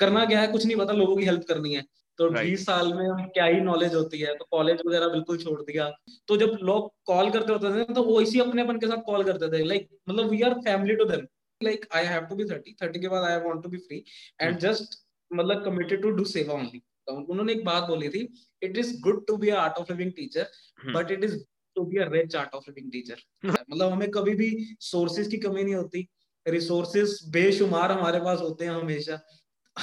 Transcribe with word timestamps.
करना 0.00 0.24
क्या 0.24 0.40
है? 0.40 0.48
कुछ 0.48 0.66
नहीं 0.66 0.76
पता 0.76 0.92
लोगों 0.94 1.16
की 1.16 1.24
हेल्प 1.24 1.44
करनी 1.48 1.74
है। 1.74 1.82
तो. 2.18 2.28
बीस 2.30 2.64
साल 2.66 2.92
में 2.94 3.04
हम 3.06 3.26
क्या 3.34 3.44
ही 3.44 3.60
नॉलेज 3.62 3.94
होती 3.94 4.18
है? 4.18 4.34
तो 4.36 4.46
कॉलेज 4.50 4.80
वगैरह 4.86 5.08
बिल्कुल 5.08 5.38
छोड़ 5.38 5.60
दिया। 5.62 5.88
तो 6.28 6.36
जब 6.36 6.56
लोग 6.62 6.90
कॉल 7.06 7.30
करते 7.30 7.52
होते 7.52 7.72
थे 7.74 7.92
तो 7.94 8.02
वो 8.04 8.20
इसी 8.20 8.40
अपने 8.40 8.62
अपन 8.62 8.78
के 8.78 8.86
साथ 8.86 9.02
कॉल 9.06 9.24
करते 9.24 9.48
थे। 9.52 9.64
लाइक 9.64 9.88
मतलब 10.08 10.30
we 10.30 10.40
are 10.42 10.54
family 10.60 10.96
to 10.96 11.04
them 11.06 11.26
like 11.60 11.86
I 11.94 12.04
have 12.04 12.24
to 12.24 12.36
be 12.36 12.44
thirty 12.44 12.76
thirty 12.82 13.00
के 13.00 13.08
बाद 13.08 13.24
I 13.24 13.36
want 13.40 13.62
to 13.62 13.68
be 13.68 13.78
free 13.78 14.04
and 14.40 14.58
just 14.60 14.98
मतलब 15.30 15.64
committed 15.64 16.02
to 16.02 16.10
do 16.10 16.24
seva 16.26 16.54
only 16.54 16.82
उन्होंने 17.08 17.52
एक 17.52 17.64
बात 17.64 17.82
बोली 17.84 18.08
थी 18.08 18.20
it 18.62 18.78
is 18.78 19.00
good 19.02 19.26
to 19.26 19.36
be 19.36 19.48
Art 19.58 19.78
of 19.78 19.92
Living 19.92 20.12
teacher. 20.12 20.46
But 20.94 21.10
it 21.10 21.24
is 21.24 21.38
to 21.76 21.84
be 21.84 21.98
a 21.98 22.08
rich 22.12 22.36
Art 22.36 22.54
of 22.54 22.64
Living 22.68 22.92
teacher 22.92 23.22
मतलब 23.46 23.90
हमें 23.92 24.10
कभी 24.10 24.34
भी 24.34 24.50
सोर्सेज 24.82 25.28
की 25.28 25.38
कमी 25.38 25.62
नहीं 25.62 25.74
होती। 25.74 26.08
रिसोर्सेज 26.46 27.18
बेशुमार 27.30 27.92
हमारे 27.92 28.20
पास 28.20 28.40
होते 28.40 28.64
हैं 28.64 28.72
हमेशा। 28.72 29.20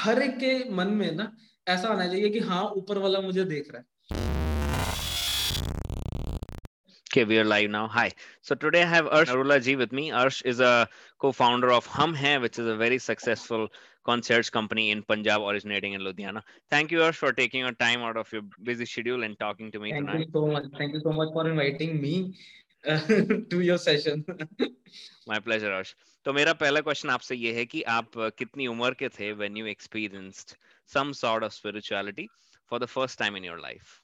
हर 0.04 0.22
एक 0.22 0.38
के 0.40 0.54
मन 0.76 0.88
में 1.02 1.12
ना 1.16 1.32
ऐसा 1.68 1.90
आना 1.90 2.08
चाहिए 2.08 2.30
कि 2.30 2.40
हाँ 2.50 2.64
ऊपर 2.78 2.98
वाला 3.06 3.20
मुझे 3.22 3.44
देख 3.56 3.72
रहा 3.74 3.82
है 3.82 3.94
Okay, 7.16 7.24
we 7.24 7.38
are 7.40 7.46
live 7.46 7.70
now. 7.74 7.88
Hi. 7.88 8.12
So 8.42 8.56
today 8.56 8.82
I 8.84 8.88
have 8.94 9.06
Arsh 9.18 9.30
Arula 9.34 9.62
ji 9.66 9.78
with 9.82 9.94
me. 9.98 10.10
Arsh 10.22 10.40
is 10.54 10.60
a 10.60 10.90
co-founder 11.18 11.70
of 11.72 11.86
Hum 11.86 12.14
Hai, 12.14 12.40
which 12.46 12.60
is 12.60 12.68
a 12.68 12.76
very 12.76 12.98
successful 12.98 13.70
concierge 14.10 14.50
company 14.50 14.92
in 14.96 15.04
Punjab, 15.12 15.46
originating 15.52 15.94
in 15.94 16.02
Ludhiana. 16.02 16.42
Thank 16.70 16.92
you, 16.92 17.00
Arsh, 17.06 17.22
for 17.24 17.32
taking 17.32 17.62
your 17.62 17.72
time 17.84 18.02
out 18.02 18.18
of 18.18 18.34
your 18.34 18.42
busy 18.72 18.86
schedule 18.86 19.24
and 19.24 19.40
talking 19.40 19.72
to 19.72 19.80
me 19.80 19.92
Thank 19.92 20.08
tonight. 20.08 20.18
Thank 20.18 20.26
you 20.26 20.42
so 20.42 20.46
much. 20.58 20.66
Thank 20.78 20.94
you 20.96 21.02
so 21.06 21.14
much 21.14 21.32
for 21.32 21.48
inviting 21.50 22.02
me 22.02 22.36
uh, 22.86 23.00
to 23.54 23.62
your 23.62 23.78
session. 23.78 24.26
My 25.26 25.40
pleasure, 25.40 25.72
Arsh. 25.72 25.96
तो 26.26 26.34
मेरा 26.34 26.54
पहला 26.54 26.82
question 26.82 27.10
आपसे 27.10 27.36
ये 27.36 27.54
है 27.54 27.66
कि 27.66 27.82
आप 27.96 28.12
कितनी 28.40 28.68
उम्र 28.68 28.94
के 28.94 29.10
थे 29.10 29.32
when 29.34 29.60
you 29.60 29.66
experienced 29.74 30.56
some 30.90 31.14
sort 31.14 31.44
of 31.44 31.54
spirituality 31.54 32.28
for 32.72 32.80
the 32.80 32.88
first 32.88 33.20
time 33.20 33.36
in 33.36 33.44
your 33.44 33.60
life? 33.60 34.02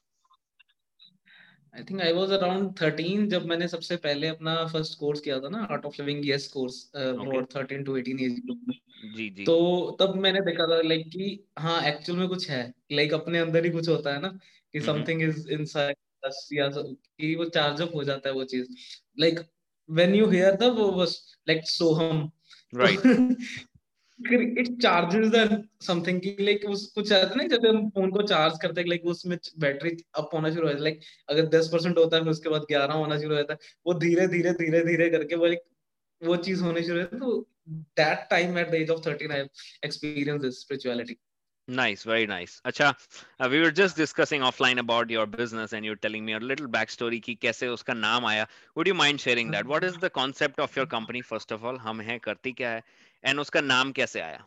I 1.74 1.82
think 1.82 2.02
I 2.02 2.12
was 2.12 2.32
around 2.32 2.76
13 2.78 3.28
जब 3.28 3.46
मैंने 3.46 3.68
सबसे 3.68 3.96
पहले 3.96 4.28
अपना 4.28 4.54
फ़र्स्ट 4.66 4.98
कोर्स 4.98 5.20
किया 5.20 5.38
था 5.40 5.48
ना 5.48 5.62
Art 5.72 5.84
of 5.86 5.94
Living 6.02 6.28
yes 6.28 6.48
course 6.48 6.80
for 6.96 7.44
13 7.54 7.84
to 7.84 7.96
18 7.98 8.20
age 8.20 8.40
group 8.46 8.72
जी 9.14 9.28
जी। 9.30 9.46
तो 9.46 9.96
तब 10.00 10.16
मैंने 10.16 10.40
देखा 10.40 10.66
था 10.66 10.80
लाइक 10.82 11.06
कि 11.08 11.28
हाँ 11.58 11.80
एक्चुअल 11.88 12.18
में 12.18 12.28
कुछ 12.28 12.50
है। 12.50 12.62
लाइक 12.92 13.14
अपने 13.14 13.38
अंदर 13.38 13.64
ही 13.64 13.70
कुछ 13.70 13.88
होता 13.88 14.14
है 14.14 14.20
ना 14.20 14.28
कि। 14.74 14.80
समथिंग 14.80 15.22
इज़ 15.22 15.48
इनसाइड 15.52 15.96
या 16.54 16.68
कि 16.74 17.34
वो 17.36 17.44
चार्ज 17.50 17.82
अप 17.82 17.94
हो 17.94 18.04
जाता 18.04 18.28
है 18.28 18.34
वो 18.34 18.44
चीज़। 18.44 18.68
Like 19.20 19.40
when 19.88 20.14
you 20.14 20.28
hear 20.30 20.54
the 20.56 20.72
वो 20.78 20.90
बस 20.92 21.14
like 21.48 21.68
Soham 21.68 22.30
it 24.20 24.68
charges 24.82 25.26
the 25.26 25.62
something 25.82 26.20
की 26.20 26.36
लाइक 26.40 26.64
उस 26.70 26.86
कुछ 26.94 27.12
आता 27.12 27.34
ना 27.34 27.44
जब 27.46 27.66
हम 27.66 27.88
फ़ोन 27.90 28.10
को 28.10 28.22
चार्ज 28.22 28.58
करते 28.62 28.80
हैं 28.80 28.88
लाइक 28.88 29.06
उसमें 29.06 29.36
बैटरी 29.58 29.96
अप 30.18 30.30
होना 30.34 30.50
शुरू 30.50 30.66
हो 30.66 30.72
जाता 30.72 30.78
है 30.78 30.84
लाइक 30.84 31.00
अगर 31.28 31.48
10% 31.54 31.98
होता 31.98 32.16
है 32.16 32.22
फिर 32.22 32.30
उसके 32.30 32.48
बाद 32.48 32.66
11 32.72 32.94
होना 32.94 33.18
शुरू 33.18 33.30
हो 33.30 33.36
जाता 33.36 33.52
है 33.52 33.70
वो 33.86 33.94
धीरे 33.94 34.26
धीरे 34.28 34.52
धीरे 34.52 34.82
धीरे 34.84 35.08
करके 35.10 35.36
वो 35.36 35.46
एक 35.46 35.62
वो 36.22 36.36
चीज़ 36.48 36.62
होने 36.62 36.82
शुरू 36.82 37.00
होती 37.00 37.14
है 37.16 37.20
तो 37.20 37.40
that 37.96 38.26
time 38.30 38.58
at 38.58 38.70
the 38.70 38.74
age 38.74 38.90
of 38.90 39.00
13 39.08 39.32
I 39.32 39.44
experience 39.84 40.40
this 40.42 40.60
spirituality 40.60 41.18
Nice, 41.68 42.02
very 42.02 42.26
nice. 42.26 42.60
Acha, 42.64 42.94
uh, 43.38 43.48
we 43.48 43.60
were 43.60 43.70
just 43.70 43.96
discussing 43.96 44.40
offline 44.40 44.78
about 44.78 45.10
your 45.10 45.26
business, 45.26 45.72
and 45.72 45.84
you're 45.84 45.96
telling 45.96 46.24
me 46.24 46.32
a 46.32 46.40
little 46.40 46.66
backstory 46.66 47.22
ki 47.22 47.36
kaise 47.36 47.62
uska 47.62 47.94
naam 47.94 48.22
aaya. 48.22 48.46
Would 48.74 48.88
you 48.88 48.94
mind 48.94 49.20
sharing 49.20 49.50
that? 49.52 49.64
What 49.64 49.84
is 49.84 49.96
the 49.96 50.10
concept 50.10 50.58
of 50.58 50.74
your 50.76 50.86
company 50.86 51.22
first 51.22 51.52
of 51.52 51.64
all? 51.64 51.78
हम 51.78 52.00
हैं 52.00 52.20
करती 52.20 52.52
क्या 52.52 52.70
है? 52.70 52.82
And 53.24 53.40
उसका 53.40 53.60
नाम 53.60 53.92
कैसे 53.92 54.20
आया? 54.20 54.44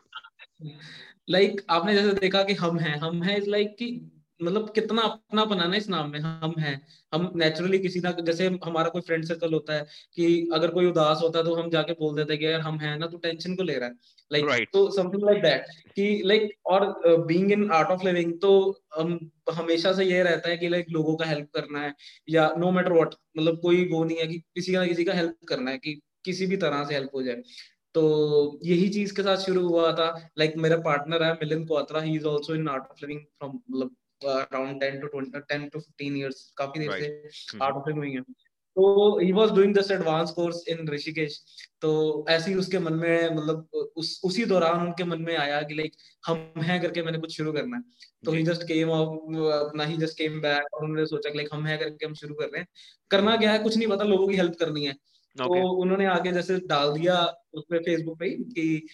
Like 1.30 1.62
आपने 1.70 1.94
जैसे 1.94 2.12
देखा 2.12 2.42
कि 2.42 2.54
हम 2.54 2.78
हैं 2.78 2.98
हम 2.98 3.22
हैं 3.22 3.38
is 3.40 3.48
like 3.48 3.74
कि 3.78 4.10
मतलब 4.40 4.70
कितना 4.70 5.02
अपना 5.02 5.44
बनाना 5.44 5.76
इस 5.76 5.88
नाम 5.88 6.10
में 6.10 6.18
हम 6.20 6.54
हैं। 6.58 6.74
हम 7.12 7.30
नेचुरली 7.36 7.78
किसी 7.78 8.00
ना 8.00 8.10
जैसे 8.20 8.46
हमारा 8.64 8.88
कोई 8.88 9.02
फ्रेंड 9.02 9.24
सर्कल 9.24 9.52
होता 9.54 9.74
है 9.74 9.86
कि 10.16 10.48
अगर 10.54 10.70
कोई 10.70 10.86
उदास 10.86 11.20
होता 11.22 11.38
है 11.38 11.44
तो 11.44 11.54
हम 11.54 11.70
जाके 11.70 11.92
बोल 11.92 12.16
देते 12.16 12.32
हैं 12.32 12.40
कि 12.40 12.46
यार 12.46 12.60
हम 12.60 12.78
हैं 12.80 12.96
ना 12.98 13.06
तू 13.06 13.18
टेंशन 13.18 13.54
को 13.56 13.62
ले 13.62 13.78
रहा 13.78 13.88
है। 13.88 13.94
Like 14.30 14.46
Right. 14.46 14.68
तो 14.72 14.90
समथिंग 14.90 15.24
लाइक 15.24 15.42
दैट 15.42 15.66
कि 15.96 16.22
लाइक 16.24 16.50
और 16.66 16.86
being 17.26 17.52
in 17.52 17.70
Art 17.72 17.88
of 17.88 18.04
Living 18.04 18.32
तो 18.40 18.52
हम 18.98 19.18
हमेशा 19.54 19.92
से 19.92 20.04
ये 20.04 20.22
रहता 20.22 20.48
है 20.48 20.56
कि 20.56 20.68
लाइक 20.68 20.86
लोगों 20.90 21.16
का 21.16 21.24
हेल्प 21.24 21.48
करना 21.54 21.80
है 21.80 21.94
या 22.28 22.48
नो 22.58 22.70
मैटर 22.70 22.92
व्हाट 22.92 23.14
मतलब 23.38 23.60
कोई 23.62 23.88
वो 23.88 24.04
नहीं 24.04 24.18
है 24.18 24.26
कि 24.26 24.38
किसी 24.38 24.72
का 24.72 24.80
ना 24.80 24.86
किसी 24.86 25.04
का 25.04 25.12
हेल्प 25.12 25.36
करना 25.48 25.70
है 25.70 25.78
कि 25.78 26.00
किसी 26.24 26.46
भी 26.46 26.56
तरह 26.56 26.84
से 26.84 26.94
हेल्प 26.94 27.10
हो 27.14 27.22
जाए। 27.22 27.42
तो 27.94 28.60
यही 28.64 28.88
चीज़ 28.88 29.14
के 29.16 29.22
साथ 29.22 29.36
शुरू 29.36 29.66
हुआ 29.68 29.92
था। 29.92 30.08
लाइक 30.38 30.50
like, 30.50 30.62
मेरा 30.62 30.76
पार्टनर 30.82 31.22
है 31.22 31.32
Milind 31.34 31.66
Kwatra 31.68 32.00
he 32.00 32.16
is 32.16 32.26
also 32.28 32.54
in 32.54 32.68
Art 32.68 32.82
of 32.82 32.98
Living 33.02 33.20
from 33.20 33.52
मतलब 33.70 33.96
अराउंड 34.20 34.82
10 34.82 35.00
टू 35.02 35.08
20 35.10 35.32
10 35.52 35.68
टू 35.72 35.80
15 35.80 36.16
इयर्स 36.16 36.50
काफ़ी 36.56 36.80
देर 36.80 37.00
से 37.00 37.58
आर्ट 37.64 37.76
ऑफ़ 37.76 37.88
लिविंग 37.90 38.14
है। 38.14 38.20
तो 38.76 39.18
he 39.20 39.32
was 39.32 39.50
doing 39.50 39.74
this 39.74 39.90
advance 39.90 40.30
course 40.30 40.62
in 40.68 40.88
Rishikesh 40.88 41.38
तो 41.80 41.90
ऐसे 42.28 42.50
ही 42.50 42.56
उसके 42.56 42.78
मन 42.78 42.92
में 42.92 43.36
मतलब 43.36 43.90
उस 43.96 44.20
उसी 44.24 44.44
दौरान 44.44 44.80
उनके 44.80 45.04
मन 45.04 45.20
में 45.20 45.36
आया 45.36 45.60
कि 45.62 45.74
लाइक 45.74 45.92
हम 46.26 46.52
हैं 46.62 46.80
करके 46.82 47.02
मैंने 47.02 47.18
कुछ 47.18 47.36
शुरू 47.36 47.52
करना 47.52 47.76
है। 47.76 47.82
तो 48.24 48.32
ही 48.32 48.42
जस्ट 48.42 48.62
केम 48.62 48.90
अपना 48.90 49.84
ही 49.84 49.96
जस्ट 49.96 50.18
केम 50.18 50.40
बैक 50.40 50.74
और 50.74 50.84
उन्होंने 50.84 51.06
सोचा 51.06 51.30
कि 51.30 51.38
लाइक 51.38 51.48
हम 51.52 51.66
हैं 51.66 51.78
करके 51.78 52.06
हम 52.06 52.14
शुरू 52.14 52.34
कर 52.34 52.44
रहे 52.44 52.60
हैं। 52.60 52.66
करना 53.10 53.36
क्या 53.36 53.52
है? 53.52 53.58
कुछ 53.58 53.76
नहीं 53.76 53.88
पता 53.88 54.04
लोगों 54.04 54.28
की 54.28 54.36
हेल्प 54.36 54.56
करनी 54.60 54.84
है। 54.84 54.92
Okay. 54.92 55.46
तो 55.46 55.70
उन्होंने 55.80 56.06
आगे 56.06 56.32
जैसे 56.32 56.56
डाल 56.66 56.92
दिया 56.92 57.14
उसमें 57.52 57.78
फेसबुक 57.78 58.18
पे 58.18 58.30
कि 58.30 58.86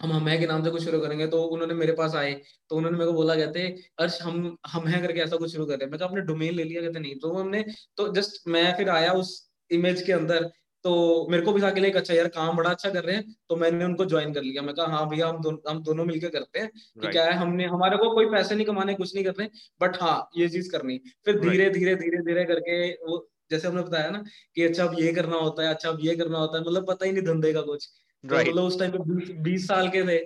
हम 0.00 0.12
हम 0.12 0.28
है 0.28 0.36
के 0.38 0.46
नाम 0.46 0.62
से 0.64 0.70
कुछ 0.70 0.82
शुरू 0.84 1.00
करेंगे 1.00 1.26
तो 1.26 1.42
उन्होंने 1.44 1.74
मेरे 1.74 1.92
पास 1.92 2.14
आए 2.14 2.32
तो 2.70 2.76
उन्होंने 2.76 2.98
मेरे 2.98 3.10
को 3.10 3.16
बोला 3.16 3.34
कहते 3.36 3.66
अर्श 3.98 4.20
हम 4.22 4.56
हम 4.66 4.86
है 4.86 5.00
करके 5.02 5.20
ऐसा 5.20 5.36
कुछ 5.36 5.52
शुरू 5.52 5.66
कर 5.66 5.74
रहे 5.74 5.84
हैं। 5.84 5.90
मैं 5.92 5.98
आपने 6.04 6.20
डोमेन 6.20 6.54
ले 6.54 6.64
लिया? 6.64 6.82
कहते 6.82 6.98
नहीं। 7.00 7.14
तो 7.18 7.32
हमने 7.32 7.64
तो 7.96 8.08
जस्ट 8.14 8.48
मैं 8.48 8.72
फिर 8.76 8.88
आया 8.90 9.12
उस 9.12 9.32
इमेज 9.70 10.02
के 10.02 10.12
अंदर 10.12 10.50
तो 10.84 10.92
मेरे 11.30 11.42
को 11.44 11.52
भी 11.52 11.62
था 11.62 11.70
कि 11.70 11.90
अच्छा 11.90 12.14
यार 12.14 12.28
काम 12.28 12.56
बड़ा 12.56 12.70
अच्छा 12.70 12.90
कर 12.90 13.04
रहे 13.04 13.16
हैं 13.16 13.34
तो 13.48 13.56
मैंने 13.56 13.84
उनको 13.84 14.04
ज्वाइन 14.04 14.32
कर 14.34 14.42
लिया। 14.42 14.62
मैं 14.62 14.74
कहा 14.74 14.86
हाँ 14.86 15.08
भैया 15.08 15.26
हम 15.28 15.40
दोनों 15.42 15.70
हम 15.70 15.82
दोनों 15.82 16.04
मिलकर 16.04 16.28
करते 16.28 16.58
हैं 16.58 16.70
right. 16.70 17.02
कि 17.02 17.08
क्या 17.08 17.24
है 17.24 17.32
हमने 17.32 17.66
हमारे 17.66 17.96
को 17.96 18.10
कोई 18.14 18.26
पैसे 18.26 18.54
नहीं 18.54 18.66
कमाने 18.66 18.94
कुछ 18.94 19.14
नहीं 19.14 19.24
करने 19.24 19.48
बट 19.80 19.96
हाँ 20.02 20.16
ये 20.36 20.48
चीज़ 20.48 20.70
करनी। 20.72 20.98
फिर 21.24 21.40
धीरे 21.40 21.64
Right. 21.64 21.78
धीरे 21.78 21.94
धीरे 21.96 22.22
धीरे 22.22 22.44
करके 22.44 22.78
वो 23.04 23.26
जैसे 23.50 23.68
हमने 23.68 23.82
बताया 23.82 24.10
ना 24.10 24.22
कि 24.56 24.62
अच्छा 24.62 24.84
अब 24.84 24.96
ये 25.00 25.12
करना 25.12 25.36
होता 25.36 25.62
है 25.62 25.74
अच्छा 25.74 25.88
अब 25.88 25.98
ये 26.00 26.14
करना 26.16 26.38
होता 26.38 26.58
है 26.58 26.64
मतलब 26.64 26.86
पता 26.88 27.06
ही 27.06 27.12
नहीं 27.12 27.22
धंधे 27.24 27.52
का 27.52 27.60
कुछ। 27.62 27.88
तो 28.24 28.34
Right. 28.34 28.48
मतलब 28.48 28.64
उस 28.64 28.78
टाइम 28.78 28.92
पे 28.92 29.42
बीस 29.42 29.66
साल 29.68 29.88
के 29.88 30.02
थे 30.08 30.18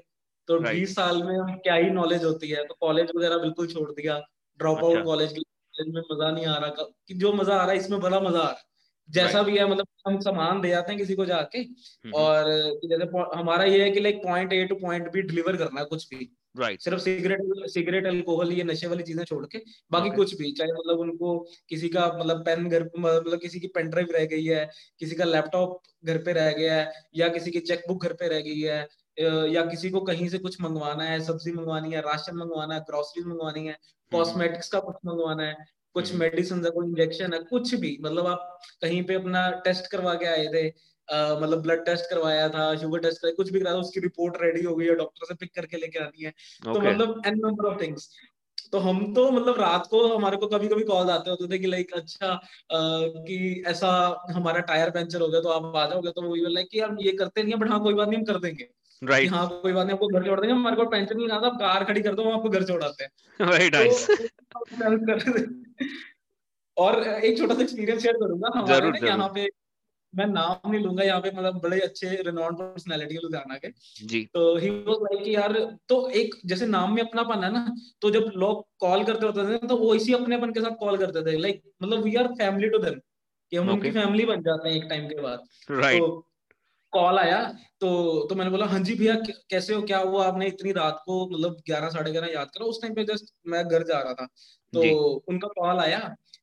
तो 0.49 0.59
Right. 0.59 0.72
बीस 0.72 0.94
साल 0.94 1.22
में 1.22 1.34
हम 1.37 1.55
क्या 1.59 1.75
ही 1.75 1.91
नॉलेज 1.91 2.25
होती 2.25 2.49
है 2.50 2.65
तो 2.66 2.77
कॉलेज 2.81 3.10
वगैरह 3.16 3.38
बिल्कुल 3.38 3.66
छोड़ 3.66 3.91
दिया 3.93 4.19
ड्रॉप। 4.60 4.78
आउट 4.78 5.05
कॉलेज 5.05 5.32
कॉलेज 5.32 5.94
में 5.94 6.00
मज़ा 6.03 6.31
नहीं 6.31 6.47
आ 6.47 6.56
रहा 6.56 6.84
कि 7.09 7.15
जो 7.15 7.33
मज़ा 7.33 7.54
आ 7.54 7.62
रहा 7.65 7.71
है 7.71 7.77
इसमें 7.77 8.00
बड़ा 8.00 8.21
मज़ा 8.21 8.41
आ 8.41 8.43
रहा 8.43 8.50
है 8.50 8.72
जैसा 9.09 9.38
Right. 9.38 9.47
भी 9.47 9.59
है 9.59 9.69
मतलब 9.71 9.87
हम 10.09 10.19
सामान 10.21 10.60
दे 10.60 10.69
जाते 10.69 10.93
हैं 10.93 10.99
किसी 11.00 11.15
को 11.15 11.25
जाके 11.25 11.62
और 12.19 12.50
जैसे 12.84 13.06
हमारा 13.38 13.65
ये 13.65 13.83
है 13.83 13.91
कि 13.91 14.00
like 14.00 14.22
point 14.25 14.53
A 14.53 14.65
to 14.65 14.75
point 14.77 15.10
B 15.12 15.22
deliver 15.22 15.56
करना 15.56 15.81
है 15.81 15.87
कुछ 15.87 16.09
भी 16.09 16.28
Right. 16.54 16.81
सिर्फ़ 16.81 17.00
सिगरेट 17.00 17.41
सिगरेट 17.69 18.06
अल्कोहल 18.06 18.53
ये 18.53 18.65
नशे 18.65 18.87
वाली 18.87 19.03
चीज़ें 19.03 19.25
छोड़ 19.25 19.44
के 19.47 19.59
बाकी. 19.92 20.10
कुछ 20.10 20.34
भी 20.38 20.50
चाहे 20.53 20.72
मतलब 20.72 20.98
उनको 21.00 21.38
किसी 21.69 21.88
का 21.88 22.06
मतलब 22.19 22.44
पेन 22.47 22.69
घर 22.69 22.84
मतलब 22.98 23.38
किसी 23.41 23.60
की 23.60 23.66
पेन 23.69 23.91
ड्राइव 23.91 24.12
रह 24.15 24.25
गई 24.26 24.44
है 24.44 24.69
किसी 25.00 25.16
का 25.16 25.25
लैपटॉप 25.25 25.81
घर 26.04 26.19
पे 26.19 26.32
रह 26.32 26.50
गया 26.53 26.76
है 26.76 26.92
या 27.16 27.28
किसी 27.28 27.50
की 27.50 27.60
चेकबुक 27.62 28.04
घर 28.04 28.12
पे 28.12 28.28
रह 28.28 28.41
गई 28.41 28.60
है 28.60 28.78
या 29.53 29.65
किसी 29.66 29.91
को 29.91 30.00
कहीं 30.03 30.28
से 30.28 30.38
कुछ 30.38 30.60
मंगवाना 30.60 31.04
है 31.04 31.20
सब्ज़ी 31.25 31.53
मंगवानी 31.53 31.92
है 31.92 32.00
राशन 32.03 32.37
मंगवाना 32.37 32.75
है 32.75 32.81
ग्रोसरीज 32.81 33.26
मंगवानी 33.26 33.66
है 33.66 33.76
कॉस्मेटिक्स 34.12 34.69
का 34.69 34.81
कुछ 34.81 34.97
मंगवाना 35.06 35.42
है 35.42 35.56
कुछ। 35.94 36.12
मेडिसिन 36.15 36.65
है 36.65 36.71
कोई 36.71 36.86
इंजेक्शन 36.86 37.34
है 37.34 37.38
कुछ 37.50 37.75
भी 37.75 37.97
मतलब 38.03 38.26
आप 38.26 38.59
कहीं 38.82 39.03
पे 39.04 39.15
अपना 39.15 39.48
टेस्ट 39.65 39.91
करवा 39.91 40.15
के 40.15 40.26
आए 40.26 40.47
थे 40.54 40.69
मतलब 41.12 41.62
ब्लड 41.62 41.84
टेस्ट 41.84 42.04
करवाया 42.10 42.48
था 42.48 42.76
शुगर 42.76 42.98
टेस्ट 42.98 43.20
कराया 43.20 43.34
कुछ 43.34 43.50
भी 43.53 43.60
कराया 43.60 43.76
उसकी 43.76 44.00
रिपोर्ट 44.00 44.37
रेडी 44.42 44.62
हो 44.62 44.76
गई 44.76 44.87
है 44.87 44.94
डॉक्टर 44.94 45.26
से 45.26 45.34
पिक 45.34 45.54
करके 45.54 45.76
लेके 45.76 45.98
आनी 45.98 46.25
है 46.25 46.31
तो 46.65 46.81
मतलब 46.81 47.22
एन 47.27 47.34
नंबर 47.34 47.68
ऑफ़ 47.68 47.83
थिंग्स 47.83 48.10
तो 48.72 48.78
हम 48.78 49.15
तो 49.15 49.30
मतलब 49.30 49.60
रात 49.60 49.86
को 49.86 50.16
हमारे 50.16 50.36
को 50.36 50.47
कभी 50.47 50.68
कभी 50.68 50.84
कॉल 50.84 51.10
आते 51.10 51.30
होते 51.30 51.48
थे 51.48 51.59
कि 51.59 51.66
लाइक 51.66 51.92
अच्छा 51.95 52.28
अ, 52.30 52.41
कि 53.27 53.65
ऐसा 53.66 53.89
हमारा 54.30 54.60
टायर 54.60 54.91
पंचर 54.91 55.21
हो 55.21 55.28
गया 55.28 55.41
तो 55.41 55.48
आप 55.48 55.77
आ 55.77 55.86
जाओगे 55.89 56.10
तो 56.10 56.22
वो 56.22 56.34
लाइक 56.34 56.68
कि 56.72 56.80
हम 56.80 56.98
ये 57.01 57.12
करते 57.12 57.42
नहीं 57.42 57.53
है 57.53 57.59
बट 57.59 57.68
हाँ 57.68 57.83
कोई 57.83 57.95
बात 57.95 58.09
नहीं 58.09 58.18
हम 58.18 58.24
कर 58.24 58.39
देंगे 58.39 58.65
कि 58.65 58.71
Right. 59.07 59.30
हाँ 59.30 59.48
कोई 59.48 59.72
बात 59.72 59.86
नहीं 59.86 59.95
आपको 59.95 60.07
घर 60.09 60.27
छोड़ 60.27 60.41
देंगे 60.41 60.54
हमारे 60.54 60.77
को 60.77 60.84
पेंशन 60.86 61.16
नहीं 61.16 61.28
आता 61.28 61.47
आप 61.47 61.53
कार 61.53 61.84
खड़ी 61.84 62.03
कर 62.03 62.15
दो 62.15 62.22
हम 62.24 62.33
आपको 62.33 62.48
घर 62.48 62.65
छोड़ाते 62.65 63.04
हैं 63.04 63.10
Very 63.50 63.71
nice. 63.71 64.07
तो 64.09 64.65
कर। 65.07 65.48
और 66.77 67.03
एक 67.03 67.39
छोटा 67.39 67.54
सा 67.54 67.62
एक्सपीरियंस 67.62 68.03
शेयर 68.03 68.15
करूँगा 68.15 68.48
हमारे। 68.54 69.07
यहाँ 69.07 69.28
पे 69.34 69.50
मैं 70.15 70.27
नाम 70.27 70.71
नहीं 70.71 70.83
लूँगा 70.83 71.05
यहाँ 71.05 71.21
पे 71.21 71.31
मतलब 71.31 71.61
बड़े 71.63 71.81
अच्छे 71.81 72.11
रिनॉन्ड 72.22 72.59
पर्सनैलिटी 72.59 73.15
लुधियाना 73.15 73.57
के। 73.57 73.69
जी. 74.07 74.22
तो 74.34 74.57
ही 74.57 74.71
वाज 74.71 74.99
लाइक 75.03 75.25
कि 75.25 75.34
यार 75.34 75.53
तो 75.89 76.09
एक 76.13 76.34
जैसे 76.47 76.66
नाम 76.66 76.95
में 76.95 77.03
अपनापन 77.03 77.45
है 77.45 77.53
ना 77.53 77.66
तो 78.03 78.11
जब 78.11 78.31
लोग 78.37 78.66
कॉल 78.81 79.05
करते 79.05 79.27
होते 79.27 79.49
थे 79.49 79.66
तो 79.66 79.77
वो 79.77 79.95
इसी 79.95 80.15
अपनेपन 80.15 80.53
के 80.53 80.61
साथ 80.61 80.77
कॉल 80.81 80.97
करते 80.99 81.22
थे। 81.22 81.37
लाइक 81.39 81.63
मतलब 81.83 82.03
we 82.03 82.15
are 82.16 82.28
family 82.34 82.69
to 82.69 82.78
them 82.81 83.01
कि 83.53 83.57
हम 83.57 83.69
उनकी 83.71 83.91
फैमिली 83.93 84.25
बन 84.27 84.43
जाते 84.43 84.69
हैं 84.69 84.77
एक 84.77 84.89
टाइम 84.91 85.09
के 85.09 85.21
बाद। 85.22 85.45
Right. 85.72 85.99
तो 85.99 86.27
कॉल 86.93 87.19
आया 87.19 87.43
तो 87.81 87.89
तो 88.28 88.34
मैंने 88.34 88.51
बोला 88.51 88.67
हाँ 88.67 88.78
जी 88.81 88.95
भैया 88.95 89.15
कैसे 89.51 89.75
हो 89.75 89.81
क्या 89.83 89.99
हुआ 89.99 90.27
आपने 90.27 90.47
इतनी 90.47 90.72
रात 90.72 91.03
को 91.07 91.15
मतलब 91.28 91.57
ग्यारह 91.67 91.89
साढ़े 91.91 92.10
ग्यारह 92.10 92.33
याद 92.33 92.49
करा? 92.49 92.67
उस 92.67 92.81
टाइम 92.83 92.95
पे 92.95 93.05
जस्ट 93.05 93.33
मैं 93.47 93.65
घर 93.65 93.83
जा 93.84 93.99
रहा 93.99 94.13
था। 94.15 94.28
तो 94.74 95.24
उनका 95.28 95.48
कॉल 95.48 95.78
आया। 95.78 95.98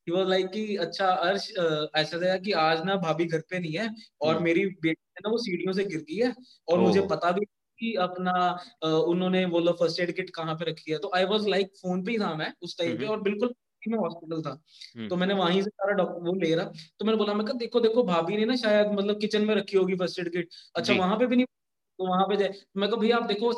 ही 0.07 0.11
वाज 0.11 0.27
लाइक 0.27 0.49
कि 0.51 0.75
अच्छा 0.75 1.07
अर्श 1.07 1.49
ऐसा 1.95 2.17
था 2.17 2.37
कि 2.37 2.51
आज 2.51 2.83
ना 2.85 2.95
भाभी 2.95 3.25
घर 3.25 3.39
पे 3.49 3.59
नहीं 3.59 3.73
है 3.73 3.89
और 4.21 4.33
हम्म। 4.33 4.43
मेरी 4.43 4.65
बेटी 4.65 5.03
है 5.09 5.21
ना 5.25 5.29
वो 5.29 5.37
सीढ़ियों 5.37 5.73
से 5.73 5.83
गिर 5.85 6.01
गई 6.01 6.17
है 6.17 6.33
और 6.67 6.79
मुझे 6.79 7.01
पता 7.01 7.31
भी 7.31 7.45
कि 7.79 7.93
अपना 7.95 8.33
उन्होंने 8.83 9.45
बोला 9.45 9.71
फ़र्स्ट 9.71 9.99
एड 9.99 10.15
किट 10.15 10.29
कहाँ 10.29 10.55
पे 10.55 10.65
रखी 10.65 10.91
है। 10.91 10.97
तो 10.97 11.11
आई 11.15 11.25
वाज 11.25 11.47
लाइक 11.47 11.71
फ़ोन 11.81 12.03
पे 12.03 12.11
ही 12.11 12.17
था 12.19 12.33
मैं 12.35 12.53
उस 12.61 12.77
टाइम 12.77 12.97
पे 12.97 13.05
और 13.05 13.21
बिल्कुल 13.21 13.53
में 13.87 13.97
हॉस्पिटल 13.97 14.41
था। 14.41 14.49
हम्म। 14.97 15.07
तो 15.07 15.15
मैंने 15.15 15.33
वहीं 15.33 15.61
से 15.61 15.69
सारा 15.69 15.93
डॉक्टर 15.93 16.27
वो 16.27 16.33
ले 16.33 16.53
रहा। 16.55 16.65
तो 16.99 17.05
मैंने 17.05 17.17
बोला 17.17 17.33
मैं 17.33 17.45
कहा 17.45 17.57
देखो 17.57 17.79
देखो 17.79 18.03
भाभी 18.03 18.37
ने 18.37 18.45
ना 18.45 18.55
शायद 18.55 18.91
मतलब 18.91 19.19
किचन 19.19 19.45
में 19.45 19.53
रखी 19.55 19.77
होगी 19.77 19.95
फ़र्स्ट 19.95 20.19
एड 20.19 20.31
किट 20.31 20.49
अच्छा 20.75 20.93
वहाँ 20.93 21.17
पे 21.19 21.25
भी 21.25 21.35
नहीं 21.35 21.45
तो 22.01 22.07
वहाँ 22.07 22.24
पे 22.25 22.36
जाए। 22.38 22.53
मैं 22.77 22.89
भैया 22.92 23.18
आप 23.18 23.24
देखो 23.24 23.51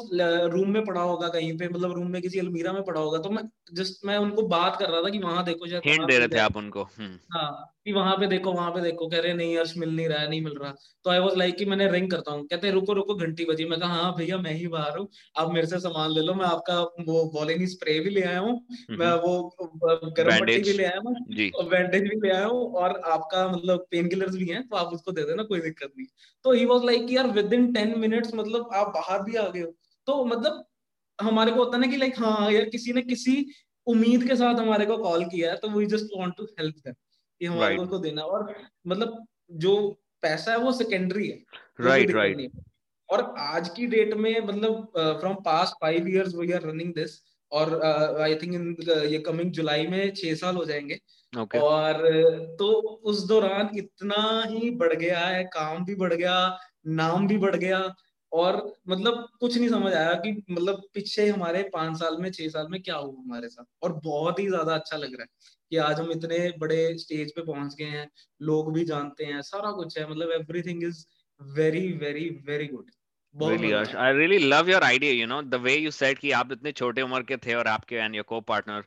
रूम 0.54 0.70
में 0.70 0.84
पड़ा 0.86 1.02
होगा 1.02 1.28
कहीं 1.28 1.58
पे 1.58 1.68
मतलब 1.70 1.92
रूम 1.92 2.08
में 2.08 2.22
किसी 2.22 2.40
अलमीरा 2.40 2.72
में 2.74 2.82
पड़ा 2.84 3.00
होगा। 3.02 3.20
तो 3.20 3.30
मैं 3.30 3.44
जस्ट 3.74 4.06
मैं 4.06 4.18
उनको 4.20 4.42
बात 4.50 4.76
कर 4.80 4.90
रहा 4.90 5.02
था 5.02 5.10
कि 5.10 5.20
वहाँ 5.20 5.44
देखो 5.46 5.68
शायद 5.68 5.82
हिंट 5.86 6.08
दे 6.08 6.18
रहे 6.18 6.28
थे 6.28 6.40
आप 6.40 6.58
उनको। 6.58 6.84
हम्म। 6.98 7.18
हाँ 7.34 7.70
कि 7.86 7.92
वहाँ 7.92 8.16
पे 8.18 8.28
देखो 8.28 8.52
वहाँ 8.54 8.72
पे 8.72 8.82
देखो। 8.82 9.08
कह 9.08 9.20
रहे 9.20 9.34
नहीं 9.34 9.58
अर्श 9.58 9.74
मिल 9.78 9.96
नहीं 9.96 10.08
रहा 10.08 10.20
है 10.20 10.30
नहीं 10.30 10.42
मिल 10.42 10.54
रहा। 10.54 10.74
तो 11.06 11.10
आई 11.10 11.20
वाज 11.20 11.38
लाइक 11.38 11.56
कि 11.58 11.66
मैंने 11.66 11.88
रिंग 11.92 12.10
करता 12.12 12.32
हूँ। 12.32 12.46
कहते 12.48 12.72
रुको 12.72 12.94
रुको 12.94 13.16
घंटी 13.16 13.46
बजी। 13.46 13.66
मैं 13.66 13.80
कहा 13.80 13.94
हाँ 13.94 14.14
भैया 14.18 14.38
मैं 14.38 14.54
ही 14.54 14.68
बाहर 14.68 14.98
हूँ। 14.98 15.08
आप 15.38 15.52
मेरे 15.54 15.68
से 15.68 15.80
सामान 15.80 16.12
ले 16.12 16.22
लो 16.22 16.34
मैं 16.34 16.46
आपका 16.46 16.80
वो 17.08 17.24
बॉलिंग 17.34 17.66
स्प्रे 17.68 18.00
भी 18.00 18.10
ले 18.10 18.22
आया 18.24 18.40
हूँ। 18.40 18.54
मैं 18.92 19.12
वो 19.22 19.34
गर्म 19.62 20.40
पट्टी 20.40 20.58
भी 20.62 20.74
ले 20.74 20.84
आया 20.84 21.00
हूँ 21.00 21.16
बैंडेज 21.70 22.02
भी 22.04 22.20
ले 22.20 22.30
आया 22.30 22.46
हूँ 22.46 22.72
और 22.74 23.00
आपका 23.08 23.48
मतलब 23.48 23.86
पेन 23.92 24.10
किलर्स 24.10 24.36
भी 24.36 24.46
है 24.46 24.62
तो 24.64 24.76
आप 24.76 24.94
उसको 24.94 25.12
दे 25.12 25.24
देना 25.24 25.44
कोई 25.44 25.60
दिक्कत 25.62 25.92
नहीं। 25.98 26.08
तो 26.46 26.52
ही 26.52 26.66
वॉज़ 26.66 26.84
लाइक 26.84 27.12
यार 27.12 27.28
विद 27.32 27.54
इन 27.54 27.72
टेन 27.74 27.94
मिनट्स 28.00 28.33
मतलब 28.34 28.70
आप 28.74 28.88
बाहर 28.88 29.22
भी 29.24 29.36
आ 29.36 29.48
गए 29.48 29.62
हो। 29.62 29.74
तो 30.08 30.26
मतलब 30.26 30.66
हमारे 31.20 31.52
को 31.52 31.64
होता 31.64 31.78
ना 31.78 31.88
कि 31.88 31.98
लाइक 31.98 32.20
हाँ 32.20 32.52
यार 32.52 32.70
किसी 32.70 32.94
ने 32.94 33.02
किसी 33.02 33.46
उम्मीद 33.88 34.28
के 34.28 34.36
साथ 34.36 34.56
हमारे 34.56 34.86
को 34.86 34.98
कॉल 34.98 35.26
किया 35.26 35.52
है 35.52 35.58
तो 35.58 35.70
we 35.70 35.86
just 35.86 36.18
want 36.18 36.34
to 36.38 36.44
help 36.44 36.76
them 36.76 36.94
कि 37.42 37.46
हमारे 37.46 37.86
को 37.86 37.98
देना 37.98 38.22
और 38.22 38.54
मतलब 38.88 39.26
जो 39.52 39.76
पैसा 40.22 40.52
है 40.52 40.58
वो 40.58 40.72
सेकेंडरी 40.72 41.28
है 41.28 41.44
राइट 41.82 42.12
राइट 42.12 42.52
और 43.10 43.36
आज 43.38 43.70
की 43.70 43.88
डेट 43.88 44.14
में 44.14 44.48
मतलब 44.48 44.92
from 45.20 45.36
past 45.36 45.74
five 45.82 46.08
years 46.08 46.36
we 46.36 46.52
are 46.52 46.62
running 46.62 46.94
this 46.94 47.20
और 47.52 47.82
आई 48.22 48.36
थिंक 48.36 48.54
इन 48.54 48.76
ये 49.10 49.20
कमिंग 49.20 49.52
जुलाई 49.52 49.88
में 49.88 50.14
छह 50.14 50.34
साल 50.36 50.56
हो 50.56 50.66
जाएँगे। 50.66 51.00
Okay. 51.34 51.62
और 51.62 51.94
तो 52.60 52.66
उस 53.04 53.28
दौरान 53.28 53.70
इतना 53.78 54.44
ही 54.48 54.70
बढ़ 54.72 54.94
गया 54.94 55.20
है 55.20 55.44
काम 55.44 55.86
भी 55.86 55.96
बढ़ 55.96 56.14
गया 56.14 56.58
नाम 56.88 57.28
भी 57.28 57.38
बढ़ 57.38 57.56
गया 57.56 57.80
और 58.34 58.56
मतलब 58.90 59.28
कुछ 59.40 59.58
नहीं 59.58 59.70
समझ 59.70 59.94
आया 59.94 60.14
कि 60.14 60.32
मतलब 60.52 60.82
पीछे 60.94 61.28
हमारे 61.30 61.64
पाँच 61.74 61.98
साल 62.00 62.18
में 62.22 62.32
छह 62.32 62.48
साल 62.50 62.68
में 62.72 62.82
क्या 62.82 62.96
हुआ 62.96 63.22
हमारे 63.24 63.50
साथ। 63.50 63.66
और 63.84 63.94
बहुत 64.04 64.40
ही 64.40 64.48
ज़्यादा 64.48 64.76
अच्छा 64.76 64.98
लग 64.98 65.16
रहा 65.16 65.24
है 65.24 65.28
कि 65.70 65.78
आज 65.78 66.00
हम 66.00 66.12
इतने 66.12 66.40
बड़े 66.60 66.98
स्टेज 67.00 67.32
पे 67.36 67.42
पहुँच 67.42 67.76
गए 67.80 67.86
हैं 67.86 68.10
लोग 68.42 68.74
भी 68.74 68.86
जानते 68.86 69.26
हैं 69.26 69.42
सारा 69.42 69.72
कुछ 69.72 69.98
है। 69.98 70.10
मतलब 70.10 70.32
everything 70.32 70.84
is 70.84 71.06
very 71.42 71.88
very 72.04 72.30
very 72.48 72.68
good 72.68 72.92
Really, 73.36 73.74
Ash, 73.74 73.94
I 73.96 74.10
really 74.10 74.38
love 74.40 74.68
your 74.68 74.84
idea. 74.84 75.14
You 75.14 75.28
know 75.28 75.42
the 75.42 75.60
way 75.60 75.78
you 75.78 75.92
said 75.92 76.20
कि 76.20 76.32
आप 76.32 76.52
इतने 76.52 76.72
छोटे 76.72 77.02
उम्र 77.02 77.22
के 77.24 77.38
थे 77.38 77.54
और 77.54 77.68
आपके 77.68 77.96
and 78.02 78.16
your 78.16 78.26
co-partner, 78.32 78.84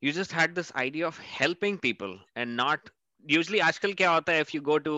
you 0.00 0.12
just 0.12 0.32
had 0.32 0.54
this 0.54 0.70
idea 0.82 1.06
of 1.06 1.18
helping 1.32 1.76
people 1.78 2.14
and 2.36 2.56
not 2.60 2.88
usually 3.24 3.60
आजकल 3.60 3.92
क्या 3.92 4.10
होता 4.10 4.32
है 4.32 4.44
if 4.44 4.54
you 4.54 4.62
go 4.70 4.78
to 4.86 4.94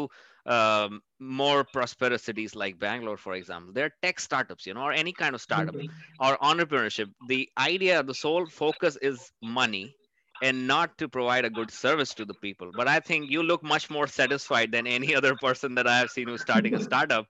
um, 0.47 1.01
more 1.21 1.65
prosperous 1.65 2.23
cities 2.23 2.55
like 2.55 2.79
Bangalore, 2.79 3.17
for 3.17 3.35
example, 3.35 3.73
there 3.73 3.87
are 3.87 3.93
tech 4.03 4.19
startups, 4.19 4.67
you 4.67 4.75
know, 4.75 4.83
or 4.83 4.93
any 4.93 5.13
kind 5.13 5.35
of 5.35 5.41
startup 5.41 5.75
mm-hmm. 5.75 5.87
or 6.25 6.37
entrepreneurship. 6.39 7.11
The 7.29 7.49
idea, 7.59 8.03
the 8.03 8.15
sole 8.15 8.47
focus 8.47 8.97
is 9.01 9.31
money 9.43 9.95
and 10.43 10.67
not 10.67 10.99
to 10.99 11.09
provide 11.09 11.45
a 11.45 11.51
good 11.51 11.71
service 11.71 12.13
to 12.15 12.25
the 12.25 12.35
people. 12.35 12.71
But 12.77 12.89
I 12.89 12.99
think 12.99 13.31
you 13.31 13.43
look 13.43 13.63
much 13.63 13.89
more 13.89 14.09
satisfied 14.09 14.73
than 14.73 14.87
any 14.87 15.15
other 15.19 15.37
person 15.37 15.77
that 15.77 15.87
I 15.87 15.99
have 15.99 16.11
seen 16.11 16.29
who's 16.29 16.43
starting 16.43 16.75
a 16.75 16.83
startup. 16.91 17.27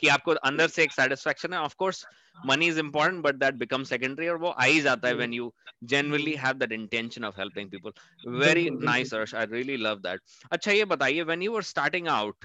कि 0.00 0.08
आपको 0.08 0.32
अंदर 0.32 0.68
से 0.68 0.82
एक 0.82 0.92
satisfaction 0.92 1.52
है। 1.52 1.60
Of 1.60 1.74
course 1.78 2.04
money 2.46 2.66
is 2.66 2.78
important 2.80 3.22
but 3.24 3.34
that 3.34 3.54
become 3.54 3.84
secondary 3.84 4.28
और 4.28 4.36
वो 4.36 4.48
आ 4.48 4.64
ही 4.64 4.80
जाता 4.80 5.08
है 5.08 5.14
when 5.14 5.32
you 5.32 5.52
genuinely 5.84 6.34
have 6.34 6.52
that 6.52 6.72
intention 6.72 7.24
of 7.24 7.40
helping 7.40 7.70
people 7.70 7.92
very 8.38 8.68
nice 8.70 9.14
Arsh 9.14 9.34
I 9.34 9.46
really 9.46 9.76
love 9.76 9.98
that 9.98 10.20
अच्छा 10.52 10.72
ये 10.72 10.84
बताइए 10.84 11.22
when 11.22 11.42
you 11.42 11.52
were 11.52 11.62
starting 11.62 12.08
out 12.08 12.44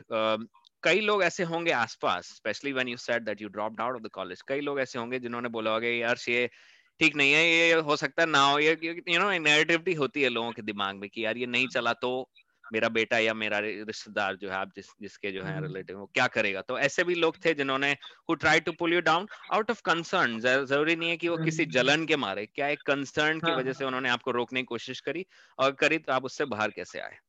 कई 0.84 1.00
लोग 1.00 1.24
ऐसे 1.24 1.44
होंगे 1.44 1.72
आसपास 1.72 2.28
specially 2.36 2.72
when 2.74 2.88
you 2.88 2.98
said 2.98 3.24
that 3.24 3.42
you 3.42 3.50
dropped 3.50 3.82
out 3.82 3.96
of 3.96 4.02
the 4.02 4.10
college 4.14 4.42
कई 4.42 4.62
लोग 4.62 4.80
ऐसे 4.80 5.00
होंगे 5.00 5.20
जिन्होंने 5.20 5.50
बोला 5.50 5.72
होगा 5.72 5.88
यार 5.88 6.18
ये 6.30 6.50
ठीक 7.00 7.16
नहीं 7.16 7.34
है 7.34 7.46
ये 7.48 7.74
हो 7.74 7.96
सकता 7.96 8.22
है 8.22 8.30
ना 8.30 8.40
हो 8.40 8.60
ये 8.60 8.78
यू 8.84 9.20
नो 9.20 9.30
नेगेटिविटी 9.32 9.94
होती 9.94 10.22
है 10.22 10.30
लोगों 10.30 10.52
के 10.52 10.62
दिमाग 10.62 10.96
में 10.96 11.10
कि 11.10 11.26
यार 11.26 11.38
ये 11.38 11.46
नहीं 11.46 11.68
चला 11.68 11.94
तो 11.94 12.12
मेरा 12.72 12.90
बेटा 12.92 13.18
या 13.20 13.34
मेरा 13.36 13.60
रिश्तेदार 13.62 14.36
जो 14.38 14.50
है 14.50 14.56
आप 14.56 14.72
जिस 14.76 14.94
जिसके 15.02 15.32
जो 15.32 15.44
है 15.44 15.60
रिलेटिव 15.62 15.98
वो 16.00 16.06
क्या 16.14 16.28
करेगा? 16.30 16.62
तो 16.64 16.80
ऐसे 16.80 17.04
भी 17.04 17.16
लोग 17.16 17.38
थे 17.46 17.54
जिन्होंने 17.54 17.92
who 18.30 18.36
try 18.38 18.60
to 18.62 18.72
pull 18.76 18.94
you 18.94 19.02
down 19.04 19.28
out 19.52 19.72
of 19.72 19.82
concern 19.86 20.40
ज़रूरी 20.40 20.96
नहीं 20.96 21.10
है 21.10 21.18
कि 21.18 21.30
वो 21.30 21.38
किसी 21.40 21.66
जलन 21.72 22.06
के 22.06 22.16
मारे 22.18 22.46
क्या 22.48 22.68
एक 22.70 22.86
कंसर्न 22.88 23.40
की 23.42 23.52
वजह 23.54 23.74
से 23.74 23.86
उन्होंने 23.86 24.10
आपको 24.10 24.32
रोकने 24.34 24.62
की 24.62 24.66
कोशिश 24.68 25.00
करी 25.02 25.26
और 25.58 25.72
करी 25.78 25.98
तो 26.00 26.14
आप 26.14 26.26
उससे 26.26 26.46
बाहर 26.48 26.72
कैसे 26.72 27.00
आए? 27.00 27.25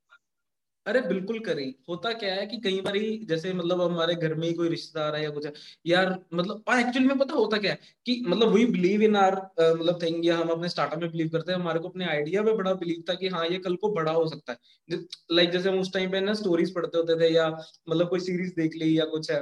अरे 0.86 1.00
बिल्कुल 1.02 1.38
करें। 1.40 1.72
होता 1.88 2.12
क्या 2.12 2.34
है 2.34 2.46
कि 2.46 2.56
कई 2.60 2.80
बार 2.80 2.96
ही 2.96 3.16
जैसे 3.26 3.52
मतलब 3.52 3.80
हमारे 3.82 4.14
घर 4.16 4.34
में 4.34 4.46
ही 4.48 4.52
कोई 4.54 4.68
रिश्तेदार 4.68 5.14
है 5.16 5.22
या 5.24 5.30
कुछ 5.30 5.46
यार 5.86 6.10
मतलब 6.34 6.62
और 6.68 6.78
एक्चुअली 6.78 7.08
में 7.08 7.18
पता 7.18 7.34
होता 7.34 7.58
क्या 7.58 7.72
है 7.72 7.78
कि 8.06 8.20
मतलब 8.26 8.52
वी 8.52 8.64
बिलीव 8.66 9.02
इन 9.02 9.16
आर 9.16 9.34
मतलब 9.36 9.98
थिंग 10.02 10.26
या 10.26 10.36
हम 10.38 10.48
अपने 10.48 10.68
स्टार्टअप 10.68 11.00
में 11.00 11.10
बिलीव 11.10 11.28
करते 11.28 11.52
हैं, 11.52 11.58
हमारे 11.58 11.80
को 11.80 11.88
अपने 11.88 12.04
आइडिया 12.06 12.42
में 12.42 12.56
बड़ा 12.56 12.74
बिलीव 12.74 13.02
था 13.08 13.14
कि 13.14 13.28
हाँ 13.28 13.46
ये 13.48 13.58
कल 13.58 13.76
को 13.76 13.92
बड़ा 13.94 14.12
हो 14.12 14.26
सकता 14.28 14.52
है। 14.52 14.98
लाइक 15.32 15.50
जैसे 15.50 15.68
हम 15.68 15.78
उस 15.78 15.92
टाइम 15.92 16.10
पे 16.10 16.20
ना 16.20 16.34
स्टोरीज 16.34 16.74
पढ़ते 16.74 16.98
होते 16.98 17.20
थे 17.20 17.32
या 17.34 17.48
मतलब 17.88 18.08
कोई 18.08 18.20
सीरीज़ 18.20 18.52
देख 18.56 18.76
ली 18.76 18.98
या 18.98 19.04
कुछ 19.06 19.30
है 19.30 19.40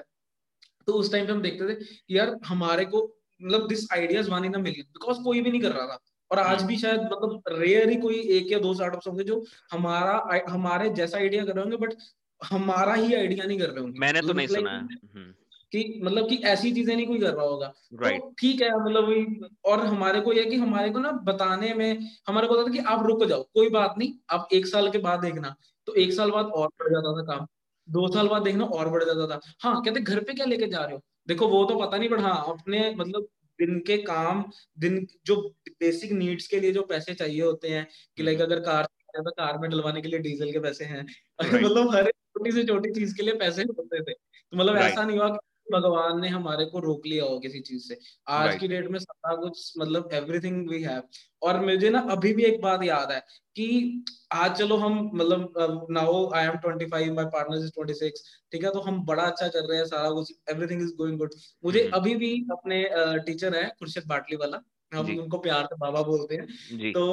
तो 0.88 0.92
उस 0.94 1.12
टाइम 1.12 1.26
पे 1.26 1.32
हम 1.32 1.42
देखते 1.42 1.74
थे 1.74 1.86
यार 2.14 2.36
हमारे 2.46 2.84
को 2.86 3.04
मतलब 3.40 3.68
this 3.68 3.86
ideas 3.92 4.30
one 4.30 4.44
in 4.44 4.60
million 4.60 4.86
because 4.92 5.22
कोई 5.24 5.40
भी 5.40 5.50
नहीं 5.50 5.60
कर 5.60 5.72
रहा 5.72 5.86
था। 5.86 5.98
और 6.30 6.38
आज 6.38 6.62
भी 6.62 6.76
शायद 6.76 7.00
मतलब 7.00 7.42
रेयर 7.48 7.88
ही 7.88 7.96
कोई 7.96 8.14
एक 8.14 8.52
या 8.52 8.58
दो 8.58 8.74
स्टार्टअप्स 8.74 9.06
होंगे 9.06 9.24
जो 9.24 9.44
हमारा 9.72 10.42
हमारे 10.48 10.90
जैसा 10.90 11.18
आइडिया 11.18 11.44
कर 11.44 11.54
रहे 11.54 11.64
होंगे 11.64 11.76
बट 11.76 11.94
हमारा 12.40 12.94
ही 12.94 13.14
आइडिया 13.14 13.46
नहीं 13.46 13.58
कर 13.58 13.68
रहे 13.68 13.80
होंगे। 13.80 13.98
मैंने 13.98 14.20
तो 14.20 14.32
नहीं 14.32 14.46
सुना 14.46 14.70
हम्म। 14.70 15.32
कि 15.72 16.00
मतलब 16.04 16.28
कि 16.28 16.36
ऐसी 16.36 16.72
चीज़ें 16.72 16.96
नहीं 16.96 17.06
कोई 17.06 17.18
कर 17.18 17.34
रहा 17.34 17.44
होगा। 17.44 17.72
right. 17.94 18.20
तो 18.20 18.34
ठीक 18.40 18.62
है 18.62 18.70
मतलब 18.84 19.48
और 19.64 19.80
हमारे 19.86 20.20
को 20.20 20.32
यह 20.32 20.44
कि 20.44 20.56
हमारे 20.56 20.90
को 20.90 20.98
ना 20.98 21.10
बताने 21.10 21.74
में 21.74 22.10
हमारे 22.28 22.46
को 22.46 22.56
था 22.56 22.72
कि 22.72 22.78
आप 22.78 23.06
रुक 23.06 23.24
जाओ 23.24 23.42
कोई 23.42 23.70
बात 23.70 23.94
नहीं 23.98 24.12
आप 24.30 24.48
एक 24.52 24.66
साल 24.66 24.90
के 24.90 24.98
बाद 24.98 25.20
देखना। 25.20 25.54
तो 25.86 25.94
एक 25.94 26.12
साल 26.12 26.30
बाद 26.30 26.46
और 26.46 26.68
बढ़ 26.68 26.88
जाता 26.88 27.16
था 27.18 27.36
काम। 27.36 27.46
दो 27.88 28.08
साल 28.08 28.28
बाद 28.28 28.42
देखना 28.42 28.64
और 28.64 28.88
बढ़ 28.88 29.04
जाता 29.04 29.26
था। 29.26 29.40
हाँ 29.60 29.82
कहते 29.82 30.00
घर 30.00 30.20
पे 30.20 30.34
क्या 30.34 30.46
लेके 30.46 30.66
जा 30.66 30.84
रहे 30.84 30.94
हो? 30.94 31.02
देखो 31.28 31.48
वो 31.48 31.64
तो 31.64 31.78
पता 31.78 31.96
नहीं 31.96 32.08
बट 32.08 32.20
हाँ 32.20 32.44
अपने 32.48 32.94
मतलब 32.94 33.28
दिन 33.60 33.78
के 33.78 33.96
काम 33.96 34.44
दिन 34.78 35.06
जो 35.26 35.36
बेसिक 35.68 36.12
नीड्स 36.12 36.46
के 36.46 36.60
लिए 36.60 36.72
जो 36.72 36.82
पैसे 36.82 37.14
चाहिए 37.14 37.42
होते 37.42 37.68
हैं 37.68 37.88
कि 38.16 38.22
लाइक 38.22 38.40
हम्म। 38.40 38.52
अगर 38.52 38.60
कार 38.60 38.88
तो 39.16 39.30
कार 39.30 39.58
में 39.58 39.70
डलवाने 39.70 40.02
के 40.02 40.08
लिए 40.08 40.18
डीजल 40.18 40.52
के 40.52 40.58
पैसे 40.60 40.84
हैं। 40.84 41.06
मतलब 41.68 41.94
हर 41.94 42.04
छोटी 42.04 42.52
से 42.52 42.64
छोटी 42.64 42.90
चीज़ 42.90 43.16
के 43.16 43.22
लिए 43.22 43.34
पैसे 43.34 43.62
होते 43.62 44.02
थे। 44.02 44.12
तो 44.12 44.56
मतलब 44.56 44.76
ऐसा 44.76 45.04
नहीं 45.04 45.18
हुआ 45.18 45.38
भगवान 45.72 46.20
ने 46.20 46.28
हमारे 46.28 46.64
को 46.64 46.78
रोक 46.78 47.06
लिया 47.06 47.24
हो 47.24 47.38
किसी 47.38 47.60
चीज़ 47.60 47.82
से 47.82 47.98
आज 48.28 48.46
right. 48.46 48.60
की 48.60 48.68
डेट 48.68 48.90
में 48.90 48.98
सारा 48.98 49.36
कुछ 49.36 49.72
मतलब 49.78 50.08
एवरीथिंग 50.12 50.68
वी 50.68 50.82
हैव 50.82 51.02
और 51.42 51.60
मुझे 51.60 51.90
ना 51.90 52.00
अभी 52.00 52.32
भी 52.34 52.44
एक 52.44 52.60
बात 52.60 52.82
याद 52.82 53.12
है 53.12 53.20
कि 53.56 54.04
आज 54.32 54.50
चलो 54.50 54.76
हम 54.76 55.10
मतलब 55.14 55.86
now 55.90 56.32
I 56.32 56.44
am 56.44 56.56
25 56.66 57.10
my 57.10 57.24
partner 57.24 57.56
is 57.56 57.70
26 57.78 58.10
ठीक 58.52 58.64
है 58.64 58.70
तो 58.70 58.80
हम 58.80 59.04
बड़ा 59.04 59.22
अच्छा 59.22 59.48
कर 59.48 59.68
रहे 59.68 59.78
हैं 59.78 59.86
सारा 59.86 60.10
कुछ 60.10 60.32
एवरीथिंग 60.50 60.82
इज़ 60.82 60.94
गोइंग 60.96 61.18
गुड 61.18 61.34
मुझे 61.64 61.78
mm-hmm. 61.78 62.00
अभी 62.00 62.14
भी 62.14 62.46
अपने 62.52 62.88
टीचर 63.18 63.56
है 63.56 63.68
खुर्शीद 63.68 64.04
बाटली 64.06 64.36
वाला 64.36 64.60
हम 64.94 65.06
जी. 65.06 65.16
उनको 65.16 65.38
प्यार 65.38 65.64
से 65.64 65.76
बाबा 65.76 66.02
बोलते 66.02 66.34
हैं 66.34 66.78
जी. 66.78 66.92
तो 66.92 67.06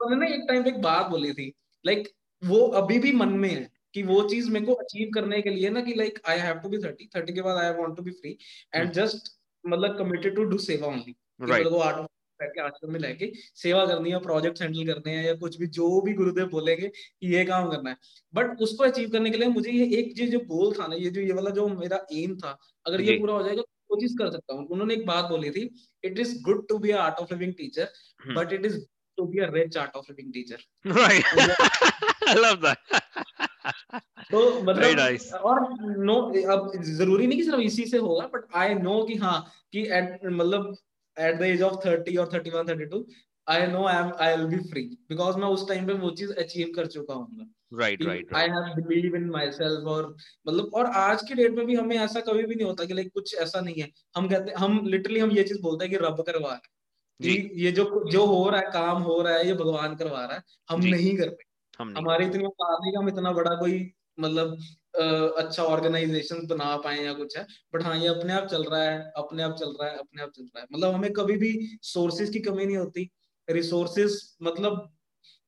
उन्होंने 0.00 0.28
ना 0.28 0.34
एक 0.34 0.44
टाइम 0.48 0.62
पे 0.62 0.70
एक 0.70 0.80
बात 0.82 1.06
बोली 1.06 1.32
थी 1.32 1.52
लाइक 1.86 1.98
like, 1.98 2.14
वो 2.42 2.66
अभी 2.66 2.98
भी 2.98 3.12
मन 3.12 3.28
में 3.28 3.48
है 3.48 3.79
कि 3.94 4.02
वो 4.02 4.22
चीज़ 4.28 4.50
मेरे 4.50 4.66
को 4.66 4.72
अचीव 4.74 5.10
करने 5.14 5.40
के 5.42 5.50
लिए 5.50 5.70
ना 5.70 5.80
कि 5.80 5.94
like 5.94 6.18
I 6.28 6.38
have 6.38 6.58
to 6.58 6.68
be 6.68 6.78
thirty 6.78 7.08
thirty 7.16 7.32
के 7.32 7.42
बाद 7.42 7.56
I 7.56 7.70
want 7.80 7.96
to 7.96 8.02
be 8.02 8.10
free 8.10 8.36
and 8.74 8.92
just 8.92 9.32
मतलब 9.64 9.98
committed 9.98 10.34
to 10.36 10.44
do 10.44 10.58
seva 10.58 10.88
only 10.88 11.14
मतलब 11.42 11.72
वो 11.72 11.78
आर्ट 11.78 12.06
करके 12.40 12.60
आश्रम 12.60 12.92
में 12.92 12.98
लेके 13.00 13.30
सेवा 13.62 13.84
करनी 13.86 14.10
है 14.10 14.18
प्रोजेक्ट 14.20 14.60
हैंडल 14.62 14.92
करने 14.92 15.16
हैं 15.16 15.24
या 15.24 15.34
कुछ 15.34 15.56
भी 15.58 15.66
जो 15.78 16.00
भी 16.00 16.12
गुरुदेव 16.20 16.46
बोलेंगे 16.48 16.88
कि 16.88 17.34
ये 17.34 17.44
काम 17.44 17.70
करना 17.70 17.90
है। 17.90 17.96
बट 18.34 18.60
उसको 18.62 18.84
अचीव 18.84 19.10
करने 19.10 19.30
के 19.30 19.38
लिए 19.38 19.48
मुझे 19.48 19.70
ये 19.70 19.86
एक 19.98 20.14
जो 20.30 20.38
गोल 20.54 20.72
था 20.78 20.86
ना 20.86 20.96
ये 20.96 21.10
जो 21.10 21.20
ये 21.20 21.32
वाला 21.32 21.50
जो 21.58 21.66
मेरा 21.68 21.98
एम 22.12 22.36
था 22.36 22.56
अगर 22.86 23.00
ये 23.00 23.18
पूरा 23.18 23.34
हो 23.34 23.42
जाएगा 23.42 23.62
तो 23.62 23.94
वो 23.94 24.00
चीज़ 24.00 24.16
कर 24.18 24.30
सकता 24.30 24.54
हूँ। 24.54 24.66
उन्होंने 24.66 24.94
एक 24.94 25.06
बात 25.06 25.24
बोली 25.24 25.50
थी 25.50 25.68
it 26.04 26.18
is 26.18 26.34
good 26.42 26.66
to 26.68 26.78
be 26.78 26.90
Art 27.04 27.20
of 27.20 27.34
Living 27.34 27.52
teacher 27.54 28.34
but 28.34 28.52
it 28.52 28.66
is 28.66 28.80
to 29.18 29.24
be 29.26 29.40
a 29.40 29.46
rich 29.54 29.76
Art 29.76 29.96
of 29.96 30.06
Living 30.10 30.32
teacher 30.32 30.60
Right. 30.84 31.24
I 32.28 32.34
love 32.34 32.60
that. 32.62 32.78
तो 34.32 34.62
मतलब 34.62 35.40
और 35.44 35.60
नो 36.04 36.14
अब 36.52 36.70
ज़रूरी 36.82 37.26
नहीं 37.26 37.38
कि 37.38 37.44
सिर्फ़ 37.44 37.60
इसी 37.60 37.84
से 37.86 37.98
होगा 37.98 38.26
बट 38.26 38.44
आई 38.56 38.74
नो 38.74 39.02
कि 39.04 39.14
हाँ 39.14 39.40
कि 39.72 39.82
मतलब 40.26 40.76
at 41.16 41.38
the 41.38 41.42
age 41.42 41.62
of 41.62 41.74
thirty 41.86 42.16
और 42.16 42.30
thirty 42.34 42.50
one 42.50 42.68
thirty 42.68 42.84
two 42.84 43.06
I 43.46 43.66
know 43.66 43.84
I 43.86 43.96
am 43.96 44.12
I 44.20 44.36
will 44.36 44.46
be 44.46 44.56
free 44.70 44.82
because 45.10 45.36
मैं 45.36 45.48
उस 45.48 45.68
टाइम 45.68 45.86
पे 45.86 45.92
वो 45.92 46.10
चीज़ 46.10 46.32
अचीव 46.32 46.72
कर 46.76 46.86
चुका 46.86 47.14
हूँ। 47.14 47.50
Right 47.80 48.02
right 48.02 48.34
I 48.36 48.48
have 48.48 48.82
believe 48.88 49.16
in 49.16 49.28
myself 49.50 49.86
और 49.88 50.14
मतलब 50.48 50.74
और 50.74 50.86
आज 50.86 51.22
की 51.28 51.34
डेट 51.34 51.52
में 51.52 51.66
भी 51.66 51.74
हमें 51.74 51.96
ऐसा 51.96 52.20
कभी 52.20 52.42
भी 52.42 52.54
नहीं 52.54 52.66
होता 52.66 52.84
कि 52.84 52.94
लाइक 52.94 53.10
कुछ 53.14 53.34
ऐसा 53.34 53.60
नहीं 53.60 53.82
है। 53.82 53.88
हम 54.16 54.28
कहते 54.28 54.52
हम 54.58 54.80
लिटरली 54.86 55.20
हम 55.20 55.30
ये 55.30 55.42
चीज़ 55.42 55.60
बोलते 55.62 55.84
हैं 55.84 55.92
कि 55.92 56.04
रब 56.06 56.22
करवा 56.26 56.48
रहा 56.48 56.54
है। 56.54 56.60
ये 57.60 57.72
जो 57.72 57.84
जो 58.10 58.24
हो 58.26 58.48
रहा 58.50 58.60
है 58.60 58.70
काम 58.72 59.02
हो 59.02 59.20
रहा 59.22 59.34
है 59.34 59.46
ये 59.46 59.54
भगवान 59.54 59.94
करवा 59.96 60.24
रहा 60.24 60.36
है 60.36 60.42
हम 60.70 60.80
नहीं 60.84 61.16
कर 61.16 61.28
पाए 61.84 62.02
हमारी 62.02 62.26
इतनी 62.26 62.44
औकात 62.44 62.78
नहीं 62.82 62.96
हम 62.96 63.08
इतना 63.08 63.32
बड़ा 63.32 63.54
कोई 63.54 63.92
मतलब 64.20 64.56
अच्छा 65.38 65.62
ऑर्गेनाइजेशन 65.62 66.46
बना 66.46 66.76
पाए 66.76 67.02
या 67.04 67.12
कुछ 67.12 67.36
है। 67.38 67.46
बट 67.74 67.82
हाँ 67.82 67.96
ये 67.98 68.08
अपने 68.08 68.32
आप 68.32 68.46
चल 68.48 68.64
रहा 68.64 68.82
है 68.82 69.12
अपने 69.16 69.42
आप 69.42 69.54
चल 69.58 69.76
रहा 69.80 69.90
है 69.90 69.98
अपने 69.98 70.22
आप 70.22 70.30
चल 70.30 70.42
रहा 70.42 70.60
है। 70.60 70.66
मतलब 70.72 70.94
हमें 70.94 71.12
कभी 71.12 71.36
भी 71.36 71.52
सोर्सेज 71.82 72.30
की 72.30 72.40
कमी 72.40 72.66
नहीं 72.66 72.76
होती। 72.76 73.10
रिसोर्सेज 73.48 74.20
मतलब 74.42 74.90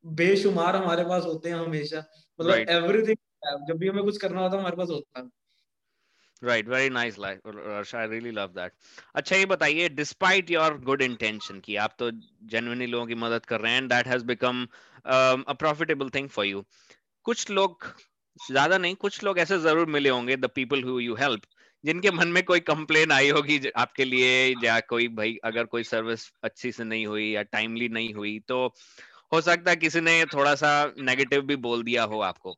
बेशुमार 0.05 0.77
हमारे 0.77 1.05
पास 1.05 1.25
होते 1.25 1.49
हैं 1.49 1.57
हमेशा। 1.57 1.99
मतलब 2.39 2.55
एवरीथिंग 2.55 3.17
right. 3.17 3.69
जब 3.69 3.79
भी 3.79 3.89
हमें 3.89 4.05
कुछ 4.05 4.17
करना 4.17 4.41
होता 4.41 4.55
है 4.55 4.61
हमारे 4.61 4.77
पास 4.77 4.89
होता 4.89 5.21
है। 5.21 5.27
Right 6.43 6.69
very 6.69 6.89
nice 6.91 7.19
like 7.19 7.95
I 7.95 8.07
really 8.09 8.31
love 8.31 8.53
that 8.55 8.73
अच्छा 9.15 9.37
ये 9.37 9.47
बताइए 9.47 9.89
डिस्पाइट 9.91 10.51
योर 10.51 10.79
गुड 10.85 11.03
इंटेंशन 11.03 11.61
की 11.61 11.77
आप 11.77 11.95
तो 11.99 12.11
जेन्युइनली 12.51 12.87
लोगों 12.87 13.07
की 13.07 13.15
मदद 13.17 13.47
कर 13.47 13.61
रहे 13.61 13.73
हैं 13.73 13.87
that 13.89 14.07
has 14.07 14.25
become 14.25 14.65
a 14.65 15.53
profitable 15.55 16.11
thing 16.11 16.29
for 16.29 16.47
you 16.47 16.65
कुछ 17.27 17.51
लोग, 17.51 17.85
ज़्यादा 18.51 18.79
नहीं, 18.79 18.95
कुछ 18.95 19.23
लोग 19.25 19.39
ऐसे 19.39 19.59
ज़रूर 19.59 19.87
मिले 19.87 20.09
होंगे 20.09 20.37
the 20.37 20.47
people 20.55 20.83
who 20.83 20.99
you 21.01 21.15
help 21.17 21.43
जिनके 21.85 22.11
मन 22.11 22.29
में 22.29 22.43
कोई 22.45 22.61
कंप्लेन 22.63 23.13
आई 23.13 23.29
होगी 23.31 23.61
आपके 23.77 24.05
लिए, 24.05 24.55
या 24.65 24.79
कोई 24.81 25.09
भाई, 25.11 25.37
अगर 25.45 25.65
कोई 25.65 25.85
सर्विस 25.85 26.31
अच्छी 26.45 26.73
से 26.73 26.85
नहीं 26.85 27.07
हुई, 27.07 27.31
या 27.31 27.43
टाइमली 27.45 27.89
नहीं 27.89 28.13
हुई 28.15 28.39
तो 28.49 28.67
हो 29.33 29.41
सकता 29.41 29.71
है 29.71 29.77
किसी 29.77 30.01
ने 30.01 30.25
थोड़ा 30.35 30.55
सा 30.55 30.71
नेगेटिव 30.99 31.43
भी 31.43 31.57
बोल 31.59 31.83
दिया 31.83 32.03
हो 32.05 32.21
आपको। 32.23 32.53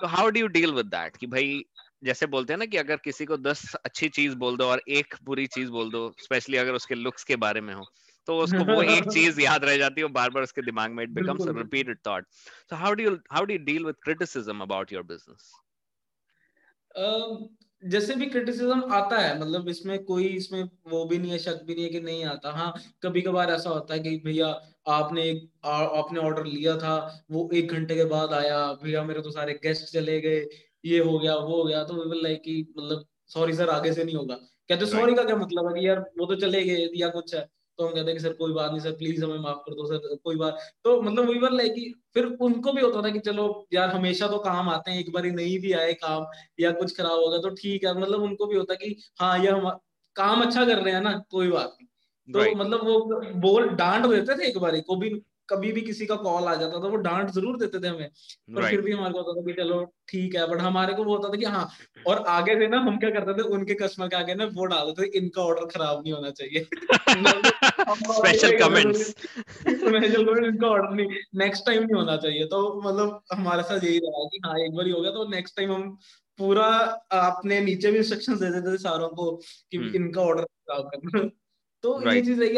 तो 0.00 0.06
how 0.06 0.30
do 0.30 0.40
you 0.40 0.46
deal 0.48 0.72
with 0.72 0.86
that 0.86 1.16
कि 1.16 1.26
भाई 1.26 1.64
जैसे 2.02 2.26
बोलते 2.26 2.52
हैं 2.52 2.58
ना 2.58 2.66
कि 2.66 2.76
अगर 2.76 2.96
किसी 2.96 3.24
को 3.24 3.36
दस 3.36 3.74
अच्छी 3.74 4.08
चीज़ 4.08 4.34
बोल 4.36 4.56
दो 4.56 4.64
और 4.64 4.82
एक 4.88 5.14
बुरी 5.24 5.46
चीज़ 5.46 5.70
बोल 5.70 5.90
दो 5.90 6.02
स्पेशली 6.18 6.56
अगर 6.56 6.74
उसके 6.74 6.94
लुक्स 6.94 7.24
के 7.24 7.36
बारे 7.36 7.60
में 7.60 7.74
हो 7.74 7.84
तो 8.28 8.38
उसको 8.38 8.64
वो 8.64 8.82
एक 8.82 9.04
चीज़ 9.10 9.40
याद 9.40 9.64
रह 9.64 9.76
जाती 9.76 10.00
है 10.00 10.08
बार 10.08 10.30
बार 10.30 10.42
उसके 10.42 10.62
दिमाग 10.62 10.90
में 10.90 11.02
it 11.04 11.10
becomes 11.10 11.48
a 11.48 11.52
repeated 11.52 11.98
thought 12.06 12.26
so 12.70 12.76
how 12.76 12.92
do 12.92 13.04
you 13.04 13.14
how 13.32 13.44
do 13.44 13.54
you 13.54 13.58
deal 13.64 13.84
with 13.84 13.94
criticism 14.04 14.60
about 14.60 14.92
your 14.92 15.02
business 15.02 15.52
जैसे 17.82 18.14
भी 18.14 18.26
क्रिटिसिज्म 18.26 18.92
आता 18.92 19.18
है 19.18 19.38
मतलब 19.40 19.68
इसमें 19.68 20.04
कोई 20.04 20.24
इसमें 20.28 20.62
वो 20.86 21.04
भी 21.04 21.18
नहीं 21.18 21.30
है 21.32 21.38
शक 21.38 21.62
भी 21.64 21.74
नहीं 21.74 21.84
है 21.84 21.90
कि 21.90 22.00
नहीं 22.00 22.24
आता। 22.24 22.52
हाँ 22.52 22.72
कभी 23.02 23.20
कभार 23.22 23.50
ऐसा 23.50 23.70
होता 23.70 23.94
है 23.94 24.00
कि 24.00 24.16
भैया 24.24 24.46
आपने 24.88 25.22
एक 25.22 25.48
आपने 25.66 26.20
ऑर्डर 26.20 26.44
लिया 26.44 26.76
था 26.76 26.94
वो 27.30 27.48
एक 27.54 27.72
घंटे 27.72 27.94
के 27.94 28.04
बाद 28.04 28.32
आया 28.32 28.58
भैया 28.82 29.02
मेरे 29.04 29.22
तो 29.22 29.30
सारे 29.30 29.54
गेस्ट 29.62 29.92
चले 29.92 30.20
गए 30.20 30.40
ये 30.84 30.98
हो 31.00 31.18
गया 31.18 31.36
वो 31.36 31.56
हो 31.56 31.64
गया 31.64 31.82
तो 31.84 31.94
वी 31.94 32.08
विल 32.10 32.22
लाइक 32.22 32.42
कि 32.42 32.74
मतलब 32.78 33.04
सॉरी 33.28 33.52
सर 33.52 33.68
आगे 33.68 33.92
से 33.92 34.04
नहीं 34.04 34.16
होगा। 34.16 34.34
कहते 34.68 34.86
सॉरी 34.86 35.14
का 35.14 35.24
क्या 35.24 35.36
मतलब 35.36 35.68
है 35.68 35.80
कि 35.80 35.86
यार 35.88 36.00
वो 36.18 36.26
तो 36.26 36.34
चले 36.36 36.62
गए 36.64 36.88
या 36.96 37.08
कुछ 37.08 37.34
है? 37.34 37.48
तो 37.78 37.86
हम 37.86 37.92
कहते 37.94 38.06
हैं 38.06 38.14
कि 38.14 38.22
सर 38.22 38.32
कोई 38.32 38.52
बात 38.52 38.70
नहीं 38.70 38.80
सर 38.80 38.92
प्लीज़ 38.92 39.24
हमें 39.24 39.38
माफ़ 39.38 39.58
कर 39.58 39.74
दो 39.74 39.86
सर 39.86 40.16
कोई 40.24 40.36
बात। 40.36 40.58
तो 40.84 41.00
मतलब 41.02 41.28
वी 41.28 41.38
वर 41.38 41.52
लाइक 41.52 41.94
फिर 42.14 42.24
उनको 42.42 42.72
भी 42.72 42.82
होता 42.82 43.02
था 43.02 43.10
कि 43.10 43.18
चलो 43.18 43.66
यार 43.72 43.88
हमेशा 43.88 44.28
तो 44.28 44.38
काम 44.38 44.68
आते 44.68 44.90
हैं 44.90 45.00
एक 45.00 45.12
बार 45.12 45.26
नहीं 45.32 45.58
भी 45.60 45.72
आए 45.72 45.92
काम 45.94 46.26
या 46.60 46.70
कुछ 46.72 46.96
खराब 46.96 47.12
होगा 47.12 47.38
तो 47.38 47.50
ठीक 47.50 47.84
है। 47.84 47.94
मतलब 48.00 48.22
उनको 48.22 48.46
भी 48.46 48.56
होता 48.56 48.74
कि 48.74 48.96
हाँ 49.20 49.38
ये 49.38 49.50
हम 49.50 49.68
काम 50.16 50.42
अच्छा 50.42 50.64
कर 50.64 50.78
रहे 50.78 50.94
हैं 50.94 51.00
ना 51.00 51.12
कोई 51.30 51.48
बात 51.48 51.76
नहीं। 51.80 51.86
तो 52.28 52.38
right. 52.38 52.56
मतलब 52.56 52.84
वो 52.84 53.20
बोल 53.40 53.68
डांट 53.68 54.06
देते 54.06 54.38
थे 54.38 54.48
एक 54.48 54.58
बार 54.58 54.80
को 54.80 54.96
भी 54.96 55.10
कभी 55.50 55.72
भी 55.72 55.80
किसी 55.80 56.06
का 56.06 56.16
कॉल 56.16 56.44
आ 56.44 56.54
जाता 56.54 56.78
था 56.82 56.88
वो 56.88 56.96
डांट 56.96 57.30
ज़रूर 57.30 57.56
देते 57.58 57.78
थे 57.78 57.88
हमें 57.88 58.08
पर 58.08 58.60
right. 58.60 58.70
फिर 58.70 58.80
भी 58.80 58.92
हमारे 58.92 59.12
को 59.12 59.22
होता 59.22 59.40
था 59.40 59.46
कि 59.46 59.52
चलो 59.52 59.84
ठीक 60.08 60.34
है 60.36 60.46
बट 60.50 60.60
हमारे 60.60 60.94
को 60.94 61.04
वो 61.04 61.16
होता 61.16 61.28
था 61.28 61.36
कि 61.36 61.44
हाँ 61.44 61.68
और 62.06 62.24
आगे 62.28 62.54
से 62.54 62.68
ना 62.68 62.80
हम 62.80 62.98
क्या 62.98 63.10
करते 63.10 63.34
थे 63.38 63.42
उनके 63.48 63.74
कस्टमर 63.74 64.08
के 64.08 64.16
आगे 64.16 64.34
ना 64.34 64.44
वो 64.54 64.64
डालते 64.64 65.02
थे 65.02 65.18
इनका 65.18 65.42
ऑर्डर 65.42 65.66
खराब 65.66 66.02
नहीं 66.02 66.12
होना 66.12 66.30
चाहिए। 66.30 66.66
स्पेशल 68.12 68.58
कमेंट्स 68.58 69.00
स्पेशल 69.00 70.24
कमेंट 70.24 70.46
इनका 70.46 70.66
ऑर्डर 70.66 70.94
नहीं 70.94 71.06
नेक्स्ट 71.34 71.66
टाइम 71.66 71.82
नहीं 71.82 71.96
होना 71.96 72.16
चाहिए। 72.16 72.44
तो 72.44 72.80
मतलब 72.84 73.20
हमारे 73.32 73.62
साथ 73.62 73.84
यही 73.84 73.98
रहा 73.98 74.24
कि 74.24 74.40
हाँ 74.46 74.58
एक 74.58 74.74
बार 74.74 74.86
ही 74.86 74.92
गया 74.92 75.10
तो 75.10 75.28
नेक्स्ट 75.28 75.56
टाइम 75.56 75.72
हम 75.72 75.98
पूरा 76.38 76.64
अपने 77.12 77.60
नीचे 77.60 77.90
भी 77.90 77.98
इंस्ट्रक्शन 77.98 78.38
दे 78.38 78.50
देते 78.50 78.72
थे 78.72 78.78
सारों 78.78 79.08
को 79.08 79.30
कि 79.70 79.78
hmm. 79.78 79.94
इनका 79.96 80.22
ऑर्डर 80.22 80.42
खराब 80.42 80.90
करना। 80.94 81.28
तो 81.84 82.12
ये 82.12 82.20
चीज़ 82.22 82.42
है 82.42 82.48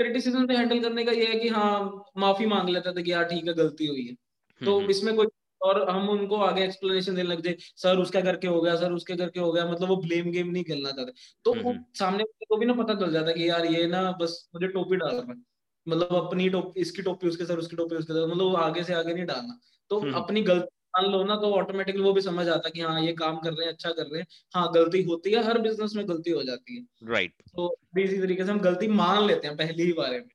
क्रिटिसिज्म 0.00 0.46
से 0.46 0.56
हैंडल 0.56 0.80
करने 0.80 1.04
का 1.04 1.12
ये 1.12 1.26
है 1.26 1.38
कि 1.38 1.48
हाँ 1.48 2.04
माफ़ी 2.18 2.46
मांग 2.46 2.68
लेते 2.68 2.92
थे 2.92 3.02
कि 3.02 3.12
यार 3.12 3.24
ठीक 3.24 3.46
है 3.48 3.54
गलती 3.54 3.86
हुई 3.86 4.06
है। 4.06 4.14
तो 4.14 4.70
हम्म, 4.70 4.80
हम्म। 4.80 4.90
इसमें 4.90 5.14
कोई 5.16 5.26
और 5.62 5.90
हम 5.90 6.08
उनको 6.08 6.36
आगे 6.36 6.64
एक्सप्लेनेशन 6.64 7.14
देने 7.14 7.28
लग 7.28 7.40
जाए 7.40 7.56
सर 7.76 7.98
उसका 7.98 8.20
करके 8.20 8.48
हो 8.48 8.60
गया 8.60 8.76
सर 8.76 8.92
उसके 8.92 9.16
करके 9.16 9.40
हो 9.40 9.52
गया। 9.52 9.66
मतलब 9.66 9.88
वो 9.88 9.96
ब्लेम 9.96 10.30
गेम 10.30 10.50
नहीं 10.50 10.64
खेलना 10.64 10.90
चाहते। 10.90 11.12
तो 11.44 11.54
वो 11.54 11.70
हम्म, 11.70 11.84
सामने 11.98 12.24
को 12.24 12.56
भी 12.56 12.66
ना 12.66 12.72
पता 12.72 12.94
चल 12.94 13.12
जाता 13.12 13.32
कि 13.32 13.48
यार 13.48 13.66
ये 13.66 13.86
ना 13.86 14.12
बस 14.12 14.48
मुझे 14.54 14.68
टोपी 14.68 14.96
डाल 14.96 15.10
रहा 15.10 15.32
है। 15.32 15.42
मतलब 15.88 16.14
अपनी 16.14 16.48
टोपी 16.48 16.80
इसकी 16.80 17.02
टोपी 17.02 17.28
उसके 17.28 17.44
सर 17.44 17.58
उसकी 17.58 17.76
टोपी 17.76 17.96
उसके 17.96 18.12
सर 18.12 18.26
मतलब 18.26 18.56
आगे 18.56 18.84
से 18.84 18.94
आगे 18.94 19.14
नहीं 19.14 19.24
डालना। 19.24 19.58
तो 19.90 20.00
अपनी 20.12 20.42
गलती 20.42 20.76
मान 20.94 21.10
लो 21.12 21.22
ना 21.24 21.36
तो 21.36 21.52
ऑटोमेटिकली 21.54 22.02
वो 22.02 22.12
भी 22.12 22.20
समझ 22.20 22.48
आता 22.48 22.68
कि 22.68 22.80
हाँ 22.80 23.00
ये 23.02 23.12
काम 23.12 23.36
कर 23.36 23.52
रहे 23.52 23.66
हैं 23.66 23.72
अच्छा 23.72 23.90
कर 23.90 24.02
रहे 24.02 24.20
हैं। 24.20 24.26
हाँ 24.54 24.70
गलती 24.74 25.02
होती 25.02 25.32
है 25.32 25.42
हर 25.44 25.58
बिज़नेस 25.58 25.92
में 25.96 26.08
गलती 26.08 26.30
हो 26.30 26.42
जाती 26.42 26.76
है। 26.76 26.82
Right 27.08 27.32
right. 27.32 27.52
तो 27.56 27.76
इसी 27.98 28.18
तरीके 28.20 28.44
से 28.44 28.52
हम 28.52 28.60
गलती 28.60 28.88
मान 28.88 29.26
लेते 29.26 29.48
हैं 29.48 29.56
पहली 29.56 29.82
ही 29.82 29.92
बारे 29.92 30.18
में। 30.18 30.28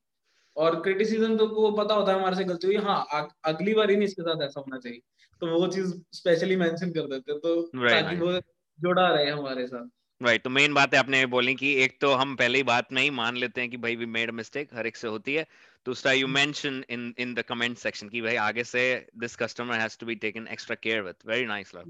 और 0.55 0.81
क्रिटिसिज्म 0.81 1.37
तो 1.37 1.47
को 1.47 1.71
पता 1.71 1.95
होता 1.95 2.11
है 2.11 2.19
हमारे 2.19 2.35
से 2.35 2.43
गलती 2.43 2.67
हुई 2.67 2.75
हाँ 2.75 3.31
अगली 3.45 3.73
बार 3.73 3.89
ही 3.89 3.95
नहीं 3.95 4.07
इसके 4.07 4.21
साथ 4.21 4.43
ऐसा 4.43 4.59
होना 4.59 4.77
चाहिए। 4.77 4.99
तो 5.41 5.47
वो 5.59 5.67
चीज़ 5.67 5.93
स्पेशली 6.11 6.55
मेंशन 6.55 6.91
कर 6.91 7.07
देते 7.07 7.31
हैं 7.31 7.41
तो 7.41 7.61
right, 7.61 7.91
ताकि 7.91 8.15
वो 8.15 8.33
जुड़ा 8.79 9.07
रहे 9.09 9.29
हमारे 9.29 9.67
साथ। 9.67 9.85
राइट 10.21 10.27
right, 10.27 10.43
तो 10.43 10.49
मेन 10.49 10.73
बात 10.73 10.93
है 10.93 10.99
आपने 10.99 11.25
बोली 11.25 11.55
कि 11.55 11.73
एक 11.75 11.97
तो 12.01 12.13
हम 12.13 12.35
पहले 12.35 12.57
ही 12.57 12.63
बात 12.63 12.91
नहीं 12.91 13.11
मान 13.11 13.37
लेते 13.37 13.61
हैं 13.61 13.69
कि 13.69 13.77
भाई 13.77 13.95
वी 13.95 14.05
मेड 14.05 14.31
मिस्टेक 14.31 14.69
हर 14.73 14.87
एक 14.87 14.97
से 14.97 15.07
होती 15.07 15.33
है। 15.35 15.45
दूसरा 15.85 16.11
you 16.11 16.27
mention 16.27 16.83
in 16.89 17.13
in 17.17 17.33
the 17.33 17.41
comment 17.41 17.77
section 17.77 18.09
कि 18.09 18.21
भाई 18.21 18.35
आगे 18.35 18.63
से 18.63 19.07
this 19.17 19.35
customer 19.35 19.79
has 19.79 19.97
to 19.99 20.05
be 20.05 20.15
taken 20.15 20.47
extra 20.47 20.75
care 20.75 21.01
with 21.01 21.15
very 21.25 21.45
nice 21.45 21.75
love 21.75 21.85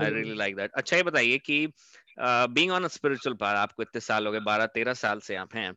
I 0.00 0.10
really 0.10 0.34
like 0.34 0.56
that 0.56 0.72
अच्छा 0.72 0.96
ये 0.96 1.02
बताइए 1.02 1.38
कि 1.38 1.66
being 2.20 2.72
on 2.72 2.84
a 2.84 2.88
spiritual 2.88 3.36
path 3.36 3.56
आपको 3.56 3.82
इतने 3.82 4.00
साल 4.00 4.26
हो 4.26 4.32
गए 4.32 4.40
12 4.40 4.66
13 4.66 4.94
साल 4.94 5.20
से 5.20 5.36
आप 5.36 5.54
हैं 5.54 5.72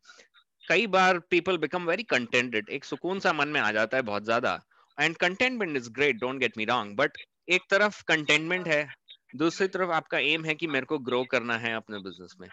कई 0.70 0.88
बार 0.88 1.20
पीपल 1.20 1.58
बिकम 1.58 1.86
वेरी 1.86 2.04
कंटेंटेड 2.04 2.70
एक 2.70 2.86
सुकून 2.86 3.20
सा 3.20 3.34
मन 3.34 3.48
में 3.48 3.62
आ 3.62 3.72
जाता 3.72 3.98
है 3.98 4.04
बहुत 4.04 4.24
ज़्यादा 4.24 4.60
and 5.00 5.18
contentment 5.18 5.78
is 5.78 5.90
great 5.92 6.16
don't 6.16 6.40
get 6.40 6.58
me 6.58 6.66
wrong 6.66 6.96
but 6.96 7.18
एक 7.50 7.62
तरफ़ 7.70 8.04
कंटेनमेंट 8.08 8.68
है 8.68 8.88
दूसरी 9.36 9.68
तरफ़ 9.68 9.92
आपका 9.92 10.20
एम 10.20 10.46
है 10.46 10.56
कि 10.56 10.68
मेरे 10.68 10.86
को 10.86 10.98
ग्रो 11.00 11.24
करना 11.24 11.58
है 11.58 11.74
अपने 11.76 12.00
बिज़नेस 12.00 12.36
में। 12.40 12.48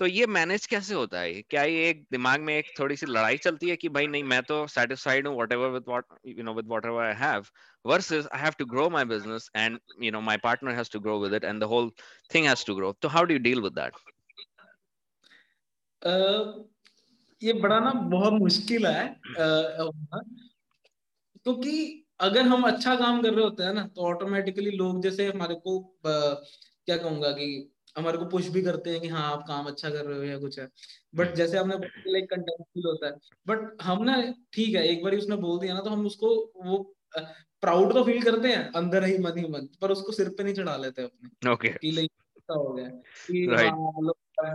तो 0.00 0.06
ये 0.06 0.26
मैनेज 0.26 0.66
कैसे 0.66 0.94
होता 0.94 1.20
है 1.20 1.40
क्या 1.50 1.62
ये 1.64 1.88
एक 1.90 2.04
दिमाग 2.12 2.40
में 2.40 2.54
एक 2.56 2.66
थोड़ी 2.78 2.96
सी 2.96 3.06
लड़ाई 3.06 3.36
चलती 3.36 3.68
है 3.68 3.76
कि 3.76 3.88
भाई 3.88 4.06
नहीं 4.06 4.22
मैं 4.32 4.42
तो 4.42 4.66
सेटिस्फाइड 4.66 5.26
हूँ 5.26 5.36
whatever 5.52 5.70
with 5.70 5.84
you 6.26 6.44
know 6.44 6.54
with 6.54 6.66
whatever 6.86 7.04
I 7.04 7.14
have 7.20 7.46
have 8.44 8.56
to 8.56 8.64
grow 8.70 8.84
my 8.90 9.02
business 9.04 9.44
and 9.54 9.78
you 10.06 10.10
know 10.14 10.20
my 10.20 10.36
partner 10.36 10.72
has 10.78 10.88
to 10.94 11.00
grow 11.00 11.18
with 11.20 11.34
it 11.38 11.44
and 11.44 11.62
the 11.64 11.68
whole 11.68 11.90
thing 12.32 12.48
has 12.50 12.64
to 12.64 12.74
grow. 12.74 12.90
So 13.02 13.08
how 13.08 13.24
do 13.24 13.36
you 13.36 13.42
deal 13.44 13.62
with 13.66 13.74
that? 13.76 14.00
Uh, 16.02 16.42
ये 17.42 17.52
बड़ा 17.62 17.78
ना 17.80 17.92
बहुत 18.10 18.32
मुश्किल 18.32 18.86
है 18.86 19.16
क्योंकि 21.44 21.74
अगर 22.20 22.42
हम 22.42 22.62
अच्छा 22.68 22.94
काम 22.96 23.22
कर 23.22 23.34
रहे 23.34 23.44
होते 23.44 23.62
हैं 23.62 23.72
ना 23.74 23.86
तो 23.96 24.06
ऑटोमेटिकली 24.06 24.70
लोग 24.70 25.02
जैसे 25.02 25.26
हमारे 25.26 25.54
को 25.66 25.78
क्या 26.06 26.96
कहूँगा 26.96 27.30
कि 27.32 27.48
हमारे 27.98 28.18
को 28.18 28.24
पुश 28.26 28.48
भी 28.48 28.62
करते 28.62 28.90
हैं 28.90 29.00
कि 29.00 29.08
हाँ 29.08 29.22
आप 29.32 29.44
काम 29.48 29.66
अच्छा 29.66 29.90
कर 29.90 30.04
रहे 30.04 30.18
हो 30.18 30.24
या 30.24 30.38
कुछ 30.38 30.58
है। 30.58 30.68
बट 31.14 31.34
जैसे 31.34 31.58
हमने 31.58 31.76
लाइक 32.08 32.30
कंटेंट 32.30 32.62
फील 32.64 32.86
होता 32.86 33.06
है। 33.06 33.12
बट 33.46 33.82
हम 33.82 34.02
ना 34.04 34.20
ठीक 34.54 34.74
है 34.74 34.86
एक 34.88 35.04
बार 35.04 35.16
उसने 35.16 35.36
बोल 35.36 35.58
दिया 35.58 35.74
ना 35.74 35.80
तो 35.80 35.90
हम 35.90 36.06
उसको 36.06 36.34
वो 36.64 36.78
प्राउड 37.62 37.92
तो 37.94 38.04
फील 38.04 38.22
करते 38.22 38.48
हैं 38.48 38.72
अंदर 38.72 39.04
ही 39.04 39.18
मन 39.18 39.38
ही 39.38 39.48
मन 39.48 39.68
पर 39.80 39.90
उसको 39.90 40.12
सिर 40.12 40.28
पे 40.28 40.44
नहीं 40.44 40.54
चढ़ा 40.54 40.76
लेते 40.76 41.02
अपने। 41.02 41.50
Okay. 41.54 41.78
कि 41.78 41.90
लाइक 41.90 42.10
हो 42.50 42.72
गया 42.74 42.88
कि 42.88 43.46
right. 43.50 43.64
हाँ 43.64 43.92
मतलब 43.92 44.14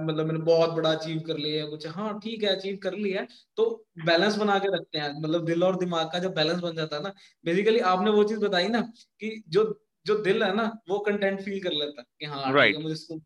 मतलब 0.09 0.25
मैंने 0.25 0.39
बहुत 0.39 0.69
बड़ा 0.69 0.91
अचीव 0.93 1.19
कर 1.19 1.37
लिया 1.37 1.63
है 1.63 1.69
कुछ 1.69 1.87
हाँ। 1.87 2.19
ठीक 2.19 2.43
है 2.43 2.55
अचीव 2.55 2.77
कर 2.83 2.93
लिया 2.93 3.21
है 3.21 3.27
तो 3.57 3.65
बैलेंस 4.05 4.35
बना 4.37 4.57
के 4.59 4.67
रखते 4.77 4.99
हैं। 4.99 5.09
मतलब 5.21 5.45
दिल 5.45 5.63
और 5.63 5.77
दिमाग 5.77 6.07
का 6.07 6.19
जब 6.19 6.33
बैलेंस 6.33 6.59
बन 6.59 6.75
जाता 6.75 6.95
है 6.95 7.03
ना 7.03 7.13
बेसिकली 7.45 7.79
आपने 7.91 8.11
वो 8.11 8.23
चीज़ 8.23 8.39
बताई 8.39 8.67
ना 8.67 8.81
कि 9.19 9.43
जो 9.49 9.63
जो 10.05 10.17
दिल 10.19 10.43
है 10.43 10.53
ना 10.55 10.63
वो 10.89 10.99
कंटेंट 10.99 11.41
फील 11.41 11.59
कर 11.63 11.71
लेता 11.73 12.01
है 12.01 12.05
कि 12.19 12.25
हाँ 12.25 12.53
right. 12.53 12.81
मुझे 12.81 12.93
इसको 12.93 13.17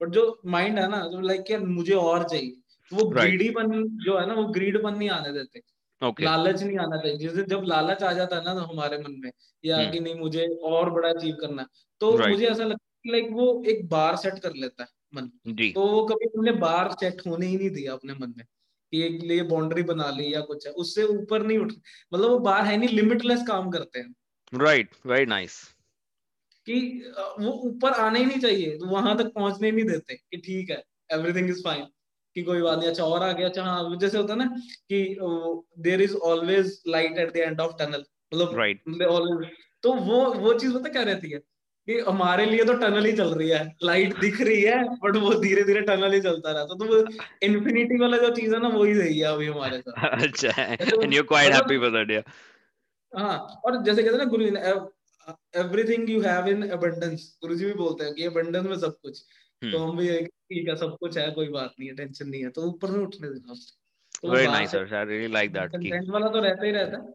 बट 0.00 0.08
जो 0.10 0.22
माइंड 0.48 0.78
है 0.78 0.88
ना 0.88 1.00
जो 1.08 1.20
लाइक 1.20 1.50
यार 1.50 1.60
मुझे 1.60 1.94
और 1.94 2.28
चाहिए 2.28 2.50
तो 2.92 2.96
वो 2.96 3.02
right. 3.02 3.20
ग्रीडीपन 3.20 3.82
जो 4.04 4.18
है 4.18 4.26
ना 4.26 4.34
वो 4.34 4.44
ग्रीडपन 4.48 4.94
नहीं 4.94 5.10
आने 5.10 5.32
देते 5.32 5.60
okay. 6.02 6.24
लालच 6.24 6.62
नहीं 6.62 6.78
आना 6.78 6.96
चाहिए 6.96 7.16
जिस 7.18 7.44
जब 7.46 7.62
लालच 7.66 8.02
आ 8.02 8.12
जाता 8.12 8.36
है 8.36 8.44
ना 8.44 8.54
तो 8.54 8.60
हमारे 8.62 8.98
मन 8.98 9.20
में 9.24 9.30
या 9.64 9.76
हम्म। 9.76 9.90
कि 9.92 10.00
नहीं 10.00 10.14
मुझे 10.14 10.46
और 10.64 10.90
बड़ा 10.90 11.08
अचीव 11.08 11.36
करना 11.40 11.62
है 11.62 11.68
तो 12.00 12.12
Right. 12.12 12.30
मुझे 12.30 12.46
ऐसा 12.46 12.64
लगता 12.64 12.84
है 13.06 13.12
लाइक 13.12 13.28
वो 13.32 13.62
एक 13.66 13.88
बार 13.88 14.16
सेट 14.16 14.38
कर 14.38 14.54
लेता 14.56 14.82
है 14.82 14.88
मन 15.14 15.30
जी 15.54 15.70
तो 15.72 15.86
वो 15.86 16.02
कभी 16.06 16.26
हमने 16.36 16.52
बार 16.60 16.92
सेट 17.00 17.26
होने 17.26 17.46
ही 17.46 17.56
नहीं 17.56 17.70
दिया 17.70 17.92
अपने 17.92 18.14
मन 18.14 18.34
में 18.38 18.44
कि 18.92 19.02
एक 19.02 19.22
लिए 19.22 19.42
बाउंड्री 19.44 19.82
बना 19.82 20.10
ली 20.10 20.32
या 20.34 20.40
कुछ 20.40 20.66
है 20.66 20.72
उससे 20.74 21.04
ऊपर 21.04 21.42
नहीं 21.42 21.58
उठ 21.58 21.72
मतलब 22.12 22.30
वो 22.30 22.38
बार 22.40 22.64
है 22.64 22.76
नहीं 22.76 22.88
लिमिटलेस 22.88 23.42
काम 23.48 23.70
करते 23.70 23.98
हैं 23.98 24.60
राइट 24.60 24.90
वेरी 25.06 25.26
नाइस 25.26 25.73
कि 26.66 27.12
वो 27.40 27.50
ऊपर 27.68 27.92
आने 27.92 28.18
ही 28.18 28.26
नहीं 28.26 28.40
चाहिए 28.40 28.76
तो 28.78 28.86
वहाँ 28.86 29.16
तक 29.18 29.32
पहुँचने 29.34 29.66
ही 29.68 29.72
नहीं 29.72 29.84
देते 29.84 30.14
कि 30.14 30.36
ठीक 30.36 30.70
है 30.70 30.82
एवरीथिंग 31.12 31.50
इज़ 31.50 31.62
फाइन 31.64 31.84
कि 32.36 32.42
कोई 32.42 32.62
बात 32.62 32.78
नहीं 32.78 32.88
अच्छा 32.88 33.04
और 33.04 33.22
आ 33.22 33.32
गया 33.32 33.48
अच्छा 33.48 33.62
हाँ 33.62 33.96
जैसे 33.96 34.18
होता 34.18 34.32
है 34.32 34.38
ना 34.38 34.46
कि 34.92 35.16
there 35.80 36.00
is 36.02 36.14
always 36.14 36.82
light 36.88 37.18
at 37.18 37.32
the 37.32 37.36
end 37.36 37.60
of 37.60 37.72
tunnel 37.78 38.04
मतलब 38.34 38.56
Right. 38.58 38.78
always- 39.08 39.50
तो 39.82 39.92
वो 39.92 40.22
वो 40.34 40.54
चीज़ 40.54 40.74
पता 40.74 40.88
क्या 40.88 41.02
रहती 41.02 41.30
है 41.30 41.38
कि 41.88 41.98
हमारे 41.98 42.44
लिए 42.46 42.64
तो 42.64 42.74
टनल 42.74 43.04
ही 43.04 43.12
चल 43.12 43.34
रही 43.34 43.48
है 43.48 43.76
लाइट 43.82 44.18
दिख 44.20 44.40
रही 44.40 44.62
है 44.62 44.82
बट 44.98 45.16
वो 45.16 45.34
धीरे 45.34 45.64
धीरे 45.64 45.80
टनल 45.80 46.12
ही 46.12 46.20
चलता 46.20 46.52
रहता 46.52 46.74
तो 46.74 46.84
वो 46.84 46.98
इन्फिनिटी 47.42 47.98
वाला 47.98 48.16
जो 48.16 48.30
चीज़ 48.34 48.54
है 48.54 48.60
ना 48.62 48.68
वही 48.68 48.94
सही 48.94 49.18
है 49.18 49.26
अभी 49.26 49.46
हमारे 49.46 49.80
साथ 49.80 50.22
अच्छा 50.22 50.62
and 51.02 51.14
you 51.14 51.22
quite 51.22 51.52
happy 51.52 51.76
with 51.76 52.10
it 52.10 52.24
हाँ 53.12 53.36
और 53.64 53.82
जैसे 53.82 54.02
कहते 54.02 54.16
हैं 54.16 54.24
ना 54.24 54.30
guru 54.30 54.44
everything 55.56 56.10
you 56.10 56.20
have 56.20 56.48
in 56.48 56.68
abundance 56.68 57.38
guru 57.42 57.54
ji 57.54 57.64
भी 57.64 57.72
बोलते 57.72 58.04
हैं 58.04 58.14
कि 58.14 58.24
अबंडेंस 58.24 58.66
में 58.66 58.78
सब 58.78 58.98
कुछ। 59.02 59.20
तो 59.64 59.78
हम 59.78 59.96
भी 59.96 60.08
यही- 60.08 60.26
ठीक 60.26 60.68
है 60.68 60.76
सब 60.76 60.96
कुछ 61.00 61.18
है 61.18 61.30
कोई 61.30 61.48
बात 61.48 61.74
नहीं 61.80 61.88
है 61.88 61.96
टेंशन 61.96 62.28
नहीं 62.28 62.42
है। 62.42 62.50
तो 62.50 62.62
ऊपर 62.62 62.88
से 62.88 62.98
उठने 62.98 63.28
देना 63.28 63.54
वेरी 64.32 64.46
नाइस 64.46 64.70
से 64.70 64.96
I 64.96 65.04
really 65.04 65.32
like 65.32 65.52
that 65.52 65.70
content 65.72 66.08
वाला 66.08 66.28
तो 66.28 66.40
रहता 66.40 66.64
ही 66.64 66.70
रहता 66.70 66.96
है। 66.98 67.12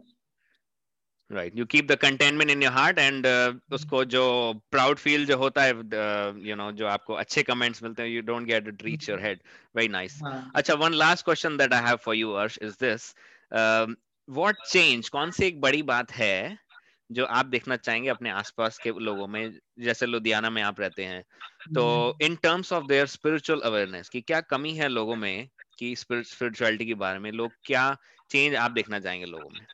Right 1.32 1.58
you 1.58 1.66
keep 1.66 1.88
the 1.88 1.96
containment 1.96 2.52
in 2.52 2.64
your 2.64 2.72
heart 2.72 3.00
and 3.00 3.28
उसको 3.74 4.06
जो 4.06 4.24
प्राउड 4.72 4.98
फील 4.98 5.26
जो 5.26 5.38
होता 5.38 5.64
है 5.64 5.70
यू 6.50 6.56
नो 6.56 6.72
जो 6.72 6.88
आपको 6.88 7.14
अच्छे 7.14 7.44
कमेंट्स 7.44 7.84
मिलते 7.84 8.02
हैं 8.02 8.10
you 8.10 8.22
don't 8.22 8.44
get 8.44 8.68
it 8.68 8.84
reach 8.84 9.10
your 9.10 9.22
head 9.22 9.40
very 9.76 9.88
nice 9.88 10.20
अच्छा 10.56 10.74
one 10.74 10.94
last 10.94 11.26
question 11.26 11.58
that 11.58 11.74
I 11.74 11.84
have 11.88 11.96
for 11.96 12.16
you 12.16 12.32
Arsh 12.32 12.60
is 12.62 12.74
this 12.74 13.16
what 14.30 14.56
change 14.70 15.10
कौन 15.10 15.32
सी 15.32 15.46
एक 15.46 15.62
बड़ी 15.62 15.84
बात 15.84 16.12
है 16.12 16.58
जो 17.10 17.26
आप 17.26 17.46
देखना 17.46 17.76
चाहेंगे 17.76 18.10
अपने 18.10 18.30
आसपास 18.30 18.78
के 18.78 18.92
लोगों 19.00 19.28
में 19.28 19.60
जैसे 19.80 20.06
लुधियाना 20.06 20.50
में 20.50 20.62
आप 20.62 20.80
रहते 20.80 21.06
हैं 21.06 21.24
तो 21.76 22.18
in 22.22 22.36
terms 22.36 22.74
of 22.74 22.86
their 22.86 23.06
spiritual 23.06 23.62
awareness 23.62 24.10
की 24.10 24.22
क्या 24.22 24.42
कमी 24.42 24.74
है 24.74 24.88
लोगों 24.88 25.16
में 25.16 25.48
कि 25.80 25.96
स्पिरिचुअलिटी 25.96 26.86
के 26.86 26.94
बारे 26.94 27.20
में 27.20 27.32
लोग 27.32 27.52
क्या 27.64 27.96
चेंज 28.30 28.56
आप 28.56 28.72
देखना 28.72 29.00
चाहेंगे 29.00 29.26
लोगों 29.26 29.50
में? 29.50 29.66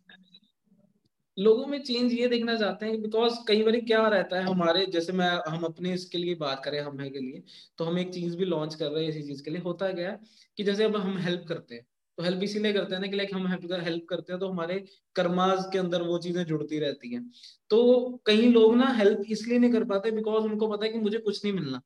लोगों 1.38 1.66
में 1.66 1.82
चेंज 1.84 2.14
ये 2.14 2.28
देखना 2.28 2.56
चाहते 2.56 2.86
हैं 2.86 3.02
बिकॉज़ 3.02 3.34
कई 3.48 3.64
बार 3.64 3.80
क्या 3.80 4.08
रहता 4.08 4.36
है 4.36 4.44
हमारे 4.44 4.86
जैसे 4.86 5.14
मैं 5.14 5.30
हम 5.50 5.64
अपने 5.64 5.94
इसके 5.94 6.18
लिए 6.18 6.36
बात 6.36 6.62
करें 6.66 6.80
हम 6.82 7.00
है 7.00 7.10
के 7.10 7.20
लिए 7.20 7.44
तो 7.78 7.86
हम 7.86 8.00
एक 8.00 8.14
चीज़ 8.14 8.38
भी 8.38 8.46
लॉन्च 8.46 8.76
कर 8.76 8.92
रहे 8.92 9.04
हैं 9.04 9.10
इसी 9.10 9.22
चीज़ 9.24 9.44
के 9.44 9.52
लिए 9.52 9.62
होता 9.62 9.92
क्या 9.94 10.12
है 10.12 10.20
कि 10.58 10.64
जैसे 10.64 10.84
अब 10.84 10.96
हम 10.96 11.18
हेल्प 11.18 11.46
करते 11.48 11.76
हैं 11.76 11.86
तो 12.18 12.24
हेल्प 12.24 12.44
इसीलिए 12.44 12.74
करते 12.74 12.96
हैं 12.96 13.02
ना 13.02 13.08
कि 13.08 13.18
लाइक 13.18 13.34
हम 13.34 13.48
हेल्प 13.48 13.72
हेल्प 13.84 14.06
करते 14.10 14.34
हैं 14.34 14.40
तो 14.40 14.48
हमारे 14.48 14.84
कर्माज 15.16 15.66
के 15.72 15.78
अंदर 15.78 16.02
वो 16.02 16.18
चीज़ें 16.18 16.44
जुड़ती 16.46 16.80
रहती 16.80 17.14
हैं। 17.14 17.30
तो 17.70 18.22
कई 18.26 18.50
लोग 18.50 18.76
ना 18.76 18.88
हेल्प 18.94 19.22
इसलिए 19.30 19.60
नहीं 19.60 19.72
कर 19.72 19.84
पाते 19.84 20.12
बिकॉज़ 20.12 20.44
उनको 20.44 20.68
पता 20.68 20.86
है 20.86 20.92
कि 20.92 21.00
मुझे 21.00 21.18
कुछ 21.18 21.44
नहीं 21.46 21.54
मिलना। 21.54 21.82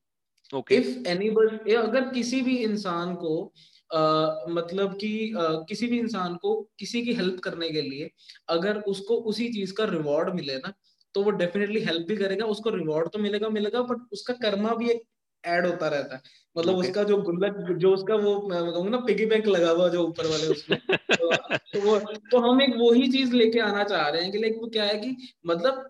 ओके 0.57 0.75
इफ़ 0.75 1.07
एनी 1.07 1.27
अगर 1.75 2.09
किसी 2.09 2.41
भी 2.41 2.57
इंसान 2.57 3.15
को 3.15 3.53
uh, 3.91 4.49
मतलब 4.49 4.93
कि 4.93 5.33
uh, 5.37 5.65
किसी 5.69 5.87
भी 5.87 5.99
इंसान 5.99 6.35
को 6.35 6.55
किसी 6.79 7.01
की 7.01 7.13
हेल्प 7.13 7.39
करने 7.39 7.69
के 7.69 7.81
लिए 7.81 8.09
अगर 8.49 8.79
उसको 8.87 9.15
उसी 9.31 9.47
चीज़ 9.53 9.73
का 9.73 9.85
रिवॉर्ड 9.85 10.33
मिले 10.35 10.57
ना 10.57 10.73
तो 11.15 11.23
वो 11.23 11.31
डेफिनेटली 11.31 11.79
हेल्प 11.79 12.07
भी 12.07 12.15
करेगा 12.17 12.45
उसको 12.45 12.69
रिवॉर्ड 12.69 13.09
तो 13.09 13.19
मिलेगा 13.19 13.49
मिलेगा 13.49 13.81
बट 13.81 13.97
उसका 14.13 14.33
कर्मा 14.33 14.73
भी 14.75 14.89
एक 14.89 15.01
ऐड 15.43 15.65
होता 15.65 15.87
रहता 15.87 16.15
है। 16.15 16.21
मतलब 16.59 16.75
Okay. 16.75 16.87
उसका 16.87 17.03
जो 17.03 17.17
गुल्लक 17.21 17.55
जो 17.77 17.93
उसका 17.93 18.15
वो 18.15 18.31
मैं 18.49 18.61
बताऊँगा 18.67 18.89
ना 18.89 18.97
पिगी 18.99 19.25
बैंक 19.25 19.47
लगा 19.47 19.69
हुआ 19.69 19.87
जो 19.89 20.03
ऊपर 20.03 20.27
वाले 20.27 20.47
उसमें 20.47 20.79
तो, 20.89 21.31
तो 21.73 21.81
वो 21.81 21.97
तो 22.31 22.39
हम 22.39 22.61
एक 22.61 22.73
वही 22.77 23.07
चीज़ 23.11 23.33
लेके 23.33 23.59
आना 23.59 23.83
चाह 23.83 24.07
रहे 24.09 24.23
हैं 24.23 24.31
कि 24.31 24.37
लाइक 24.37 24.57
वो 24.61 24.67
क्या 24.67 24.83
है 24.83 24.97
कि 24.99 25.15
मतलब 25.47 25.89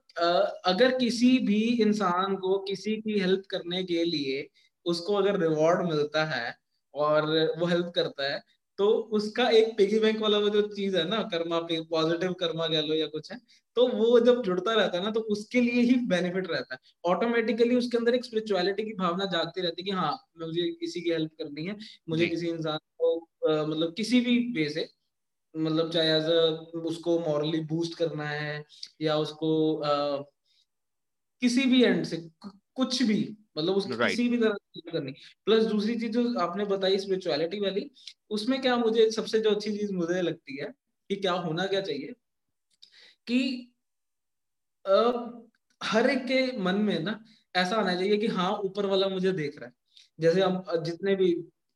अगर 0.66 0.98
किसी 0.98 1.38
भी 1.40 1.62
इंसान 1.82 2.36
को 2.36 2.58
किसी 2.60 2.96
की 3.02 3.20
हेल्प 3.20 3.44
करने 3.50 3.84
के 3.84 4.04
लिए 4.04 4.48
उसको 4.86 5.16
अगर 5.16 5.40
रिवॉर्ड 5.40 5.88
मिलता 5.90 6.26
है 6.26 6.56
और 6.94 7.26
वो 7.60 7.66
हेल्प 7.66 7.92
करता 7.96 8.32
है 8.34 8.42
तो 8.80 8.88
उसका 9.14 9.48
एक 9.52 9.76
पिगी 9.78 10.00
बैंक 10.00 10.20
वाला 10.22 10.38
वो 10.38 10.50
जो 10.50 10.62
चीज़ 10.70 10.98
है 10.98 11.04
ना 11.10 11.22
कर्मा 11.32 11.60
पॉजिटिव 11.70 12.34
कर्मा 12.34 12.68
कह 12.68 12.82
लो 12.82 12.96
या 12.96 13.08
कुछ 13.08 13.32
है 13.32 13.38
तो 13.78 13.88
वो 13.90 14.20
जब 14.20 14.42
जुड़ता 14.44 14.74
रहता 14.74 14.98
है 14.98 15.04
ना 15.04 15.12
तो 15.12 15.20
उसके 15.32 15.62
लिए 15.62 15.82
ही 15.82 15.96
बेनिफिट 16.08 16.48
रहता 16.52 16.76
है। 16.76 16.80
ऑटोमेटिकली 17.06 17.76
उसके 17.76 17.98
अंदर 17.98 18.16
एक 18.16 18.26
स्पिरिचुअलिटी 18.26 18.84
की 18.84 18.94
भावना 18.94 19.26
जागती 19.26 19.62
रहती 19.62 19.82
है 19.82 19.86
कि 19.86 19.92
हाँ 19.92 20.12
मुझे 20.40 20.70
किसी 20.80 21.02
की 21.02 21.10
हेल्प 21.10 21.32
करनी 21.40 21.66
है 21.66 21.76
मुझे 22.10 22.28
किसी 22.28 22.48
इंसान 22.48 22.78
को 22.98 23.16
अ, 23.50 23.66
मतलब 23.66 23.94
किसी 23.98 24.22
भी 24.22 24.38
वे 24.56 24.70
से 24.70 24.90
मतलब 25.56 25.92
चाहे 25.92 26.10
एज 26.10 26.26
अ 26.26 26.80
उसको 26.86 27.20
मॉरली 27.20 27.60
बूस्ट 27.66 27.98
करना 27.98 28.30
है 28.30 28.64
या 29.02 29.18
उसको 29.18 29.52
अ, 29.76 30.24
किसी 31.42 31.64
भी 31.66 31.84
एंड 31.84 32.04
से 32.06 32.18
कुछ 32.76 33.02
भी 33.04 33.24
मतलब 33.60 33.76
उसकी 33.76 33.94
Right. 33.94 34.10
किसी 34.10 34.28
भी 34.30 34.38
तरह 34.40 34.56
से 34.76 34.92
करनी 34.92 35.12
प्लस 35.48 35.66
दूसरी 35.68 35.96
चीज़ 36.00 36.12
जो 36.12 36.24
आपने 36.40 36.66
बताई 36.68 36.98
स्पिरिचुअलिटी 37.00 37.60
वाली 37.60 37.90
उसमें 38.32 38.60
क्या 38.62 38.78
मुझे 38.78 39.10
सबसे 39.12 39.40
जो 39.42 39.52
अच्छी 39.52 39.78
चीज़ 39.78 39.94
मुझे 39.94 40.22
लगती 40.24 40.58
है 40.58 40.72
कि 41.10 41.16
क्या 41.18 41.34
होना 41.42 41.66
क्या 41.68 41.82
चाहिए 41.82 42.16
कि 43.28 43.40
अ, 44.86 44.96
हर 45.82 46.10
एक 46.10 46.20
के 46.28 46.40
मन 46.60 46.76
में 46.84 47.00
ना 47.00 47.20
ऐसा 47.56 47.76
आना 47.76 47.94
चाहिए 47.96 48.18
कि 48.18 48.28
हाँ 48.30 48.52
ऊपर 48.64 48.86
वाला 48.86 49.08
मुझे 49.10 49.32
देख 49.34 49.58
रहा 49.60 49.68
है 49.68 49.74
जैसे 50.20 50.42
हम 50.42 50.64
जितने 50.84 51.16
भी 51.16 51.32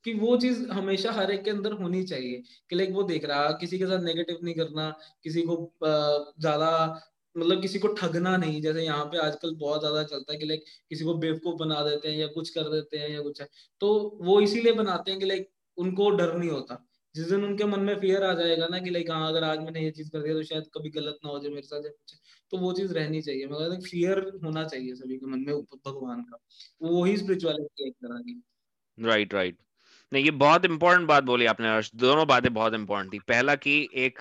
कि 0.05 0.13
वो 0.15 0.35
चीज़ 0.37 0.65
हमेशा 0.71 1.11
हर 1.11 1.31
एक 1.31 1.43
के 1.43 1.49
अंदर 1.51 1.71
होनी 1.73 2.03
चाहिए 2.05 2.41
कि 2.69 2.75
लाइक 2.75 2.89
वो 2.93 3.03
देख 3.03 3.25
रहा 3.25 3.51
किसी 3.59 3.77
के 3.79 3.85
साथ 3.85 4.01
नेगेटिव 4.03 4.39
नहीं 4.43 4.55
करना 4.55 4.89
किसी 5.23 5.41
को 5.41 5.55
ज़्यादा 6.39 6.69
मतलब 7.35 7.61
किसी 7.61 7.79
को 7.79 7.87
ठगना 7.95 8.35
नहीं, 8.37 8.61
जैसे 8.61 8.83
यहाँ 8.83 9.05
पे 9.05 9.17
आजकल 9.19 9.55
बहुत 9.57 9.79
ज़्यादा 9.79 10.03
चलता 10.05 10.33
है 10.33 10.39
कि 10.39 10.45
लाइक 10.45 10.63
किसी 10.89 11.05
को 11.05 11.13
बेवकूफ़ 11.17 11.55
बना 11.59 11.81
देते 11.83 12.09
हैं 12.09 12.17
या 12.17 12.27
कुछ 12.29 12.49
कर 12.51 12.69
देते 12.71 12.97
हैं 12.97 13.09
या 13.09 13.21
कुछ 13.21 13.41
है 13.41 13.47
तो 13.81 13.89
वो 14.21 14.39
इसीलिए 14.41 14.73
बनाते 14.73 15.11
हैं 15.11 15.19
कि 15.19 15.25
लाइक 15.25 15.49
उनको 15.77 16.09
डर 16.11 16.35
नहीं 16.37 16.49
होता। 16.49 16.83
जिस 17.15 17.27
दिन 17.27 17.43
उनके 17.45 17.65
मन 17.65 17.79
में 17.81 17.95
फियर 17.99 18.23
आ 18.23 18.33
जाएगा 18.33 18.67
ना 18.67 18.79
कि 18.79 18.89
लाइक 18.89 19.09
हाँ 19.11 19.27
अगर 19.29 19.43
आज 19.43 19.59
मैंने 19.59 19.81
ये 19.81 19.91
चीज़ 19.91 20.09
कर 20.11 20.21
दिया 20.21 20.33
तो 20.35 20.43
शायद 20.43 20.63
कभी 20.75 20.89
गलत 20.91 21.19
ना 21.25 21.29
हो 21.29 21.39
जाए 21.39 21.51
मेरे 21.51 21.61
साथ 21.63 21.81
कुछ 21.83 22.15
तो 22.51 22.57
वो 22.57 22.71
चीज़ 22.73 22.93
रहनी 22.93 23.21
चाहिए। 23.21 23.47
मतलब 23.47 23.81
फियर 23.81 24.19
होना 24.45 24.63
चाहिए 24.65 24.95
सभी 24.95 25.17
के 25.17 25.25
मन 25.25 25.39
में 25.39 25.55
भगवान 25.87 26.21
का। 26.23 26.37
वो 26.83 27.03
ही 27.03 27.17
स्पिरिचुअलिटी 27.17 27.87
एक 27.87 27.93
तरह 27.95 28.19
की। 28.19 28.41
राइट 28.97 29.33
राइट 29.33 29.57
नहीं, 30.11 30.23
ये 30.25 30.31
बहुत 30.33 30.65
इंपॉर्टेंट 30.65 31.07
बात 31.07 31.23
बोली 31.23 31.45
आपने 31.45 31.69
हर्ष 31.69 31.91
दोनों 31.97 32.27
बातें 32.27 32.53
बहुत 32.53 32.73
इंपॉर्टेंट 32.73 33.13
थी। 33.13 33.19
पहला 33.27 33.55
कि 33.57 33.87
एक 33.97 34.19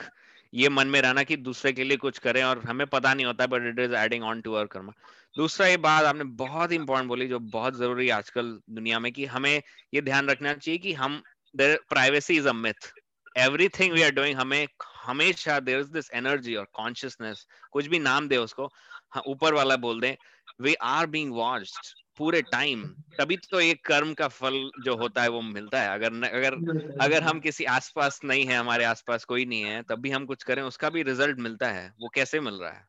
ये 0.52 0.68
मन 0.68 0.86
में 0.86 1.00
रहना 1.00 1.22
कि 1.22 1.36
दूसरे 1.38 1.72
के 1.72 1.84
लिए 1.84 1.96
कुछ 1.96 2.18
करें 2.18 2.42
और 2.42 2.58
हमें 2.58 2.86
पता 2.86 3.12
नहीं 3.14 3.26
होता 3.26 3.46
but 3.46 3.66
it 3.66 3.78
is 3.78 3.94
adding 3.94 4.24
on 4.24 4.40
to 4.40 4.52
our 4.52 4.66
karma 4.66 4.92
दूसरा 5.36 5.66
ये 5.66 5.76
बात 5.76 6.04
आपने 6.04 6.24
बहुत 6.40 6.72
इंपॉर्टेंट 6.72 7.08
बोली 7.08 7.28
जो 7.28 7.38
बहुत 7.52 7.76
ज़रूरी 7.76 8.06
है 8.06 8.12
आजकल 8.12 8.58
दुनिया 8.70 8.98
में 8.98 9.12
कि 9.12 9.24
हमें 9.26 9.62
ये 9.94 10.00
ध्यान 10.00 10.28
रखना 10.28 10.54
चाहिए 10.54 10.78
कि 10.78 10.92
हम 10.94 11.22
there 11.54 11.78
privacy 11.88 12.36
is 12.36 12.48
a 12.48 12.52
myth 12.52 12.92
everything 13.36 13.92
we 13.92 14.02
are 14.02 14.10
doing 14.10 14.38
हमें 14.38 14.66
हमेशा 14.96 15.58
देर 15.60 15.80
इज़ 15.80 15.90
दिस 15.90 16.10
एनर्जी 16.14 16.54
और 16.54 16.66
कॉन्शियसनेस 16.72 17.46
कुछ 17.72 17.86
भी 17.86 17.98
नाम 18.00 18.28
दे 18.28 18.36
उसको 18.38 18.66
हाँ, 19.10 19.22
ऊपर 19.26 19.54
वाला 19.54 19.76
बोल 19.78 20.00
दें 20.00 20.14
वी 20.60 20.74
आर 20.86 21.06
बींग 21.06 21.32
वॉच्ड 21.34 22.01
पूरे 22.18 22.42
टाइम 22.42 22.84
तभी 23.18 23.36
तो 23.50 23.60
एक 23.60 23.84
कर्म 23.86 24.12
का 24.14 24.28
फल 24.28 24.54
जो 24.84 24.96
होता 24.96 25.22
है 25.22 25.28
वो 25.28 25.40
मिलता 25.42 25.80
है। 25.80 25.88
अगर 25.88 26.12
न, 26.12 26.22
अगर 26.22 26.54
अगर 27.00 27.22
हम 27.22 27.40
किसी 27.40 27.64
आसपास 27.70 28.20
नहीं 28.24 28.44
है 28.46 28.56
हमारे 28.56 28.84
आसपास 28.84 29.24
कोई 29.24 29.44
नहीं 29.44 29.62
है 29.62 29.82
तब 29.82 30.00
भी 30.00 30.10
हम 30.10 30.26
कुछ 30.26 30.42
करें 30.42 30.62
उसका 30.62 30.90
भी 30.90 31.02
रिज़ल्ट 31.02 31.38
मिलता 31.40 31.70
है 31.70 31.92
वो 32.00 32.08
कैसे 32.14 32.40
मिल 32.40 32.54
रहा 32.54 32.70
है? 32.70 32.84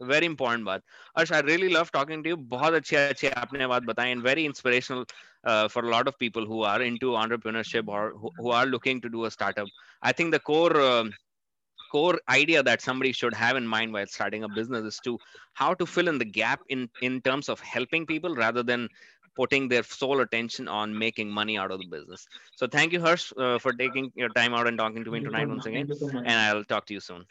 वेरी 0.00 0.26
इंपॉर्टेंट 0.26 0.64
बात। 0.66 0.82
Arsh 1.16 1.32
I 1.32 1.42
really 1.42 1.68
love 1.68 1.88
talking 1.92 2.24
to 2.24 2.30
you 2.30 2.36
बहुत 2.36 2.74
अच्छे 2.74 2.96
अच्छे 2.96 3.28
आपने 3.42 3.66
बात 3.66 3.82
बताई 3.82 4.10
and 4.10 4.22
very 4.22 4.44
inspirational 4.44 5.04
for 5.68 5.84
lot 5.90 6.08
of 6.08 6.14
people 6.20 6.46
who 6.46 6.62
are 6.64 6.82
into 6.82 7.12
entrepreneurship 7.22 7.88
और 7.88 8.12
who 8.40 8.50
are 8.50 8.66
looking 8.66 9.02
to 9.02 9.08
do 9.08 9.20
a 9.20 9.28
startup 9.28 9.68
I 10.02 10.12
think 10.12 10.34
the 10.34 10.40
core 10.42 10.76
core 11.94 12.18
idea 12.28 12.62
that 12.68 12.80
somebody 12.88 13.12
should 13.12 13.34
have 13.34 13.56
in 13.56 13.66
mind 13.74 13.92
while 13.92 14.06
starting 14.14 14.44
a 14.44 14.48
business 14.60 14.84
is 14.92 15.00
to 15.08 15.18
how 15.62 15.72
to 15.80 15.86
fill 15.94 16.08
in 16.12 16.18
the 16.22 16.30
gap 16.40 16.60
in 16.76 16.88
in 17.08 17.20
terms 17.28 17.48
of 17.54 17.60
helping 17.74 18.06
people 18.12 18.34
rather 18.44 18.64
than 18.70 18.88
putting 19.40 19.68
their 19.68 19.82
sole 19.82 20.20
attention 20.24 20.68
on 20.80 20.96
making 21.04 21.30
money 21.40 21.56
out 21.62 21.70
of 21.76 21.78
the 21.82 21.88
business 21.94 22.26
so 22.60 22.66
thank 22.76 22.92
you 22.96 23.00
harsh 23.06 23.32
uh, 23.44 23.58
for 23.64 23.72
taking 23.84 24.10
your 24.22 24.32
time 24.40 24.54
out 24.60 24.68
and 24.72 24.78
talking 24.84 25.04
to 25.08 25.10
me 25.16 25.18
Thank 25.18 25.26
you 25.26 25.30
so 25.30 25.30
tonight 25.30 25.48
once 25.54 25.66
again 25.72 25.88
so 26.02 26.12
and 26.16 26.36
i'll 26.44 26.64
talk 26.74 26.86
to 26.92 26.94
you 26.98 27.00
soon 27.10 27.24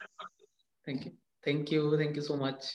Thank 0.86 1.06
you. 1.06 1.12
Thank 1.44 1.72
you. 1.72 1.98
Thank 1.98 2.16
you 2.16 2.22
so 2.22 2.36
much. 2.36 2.66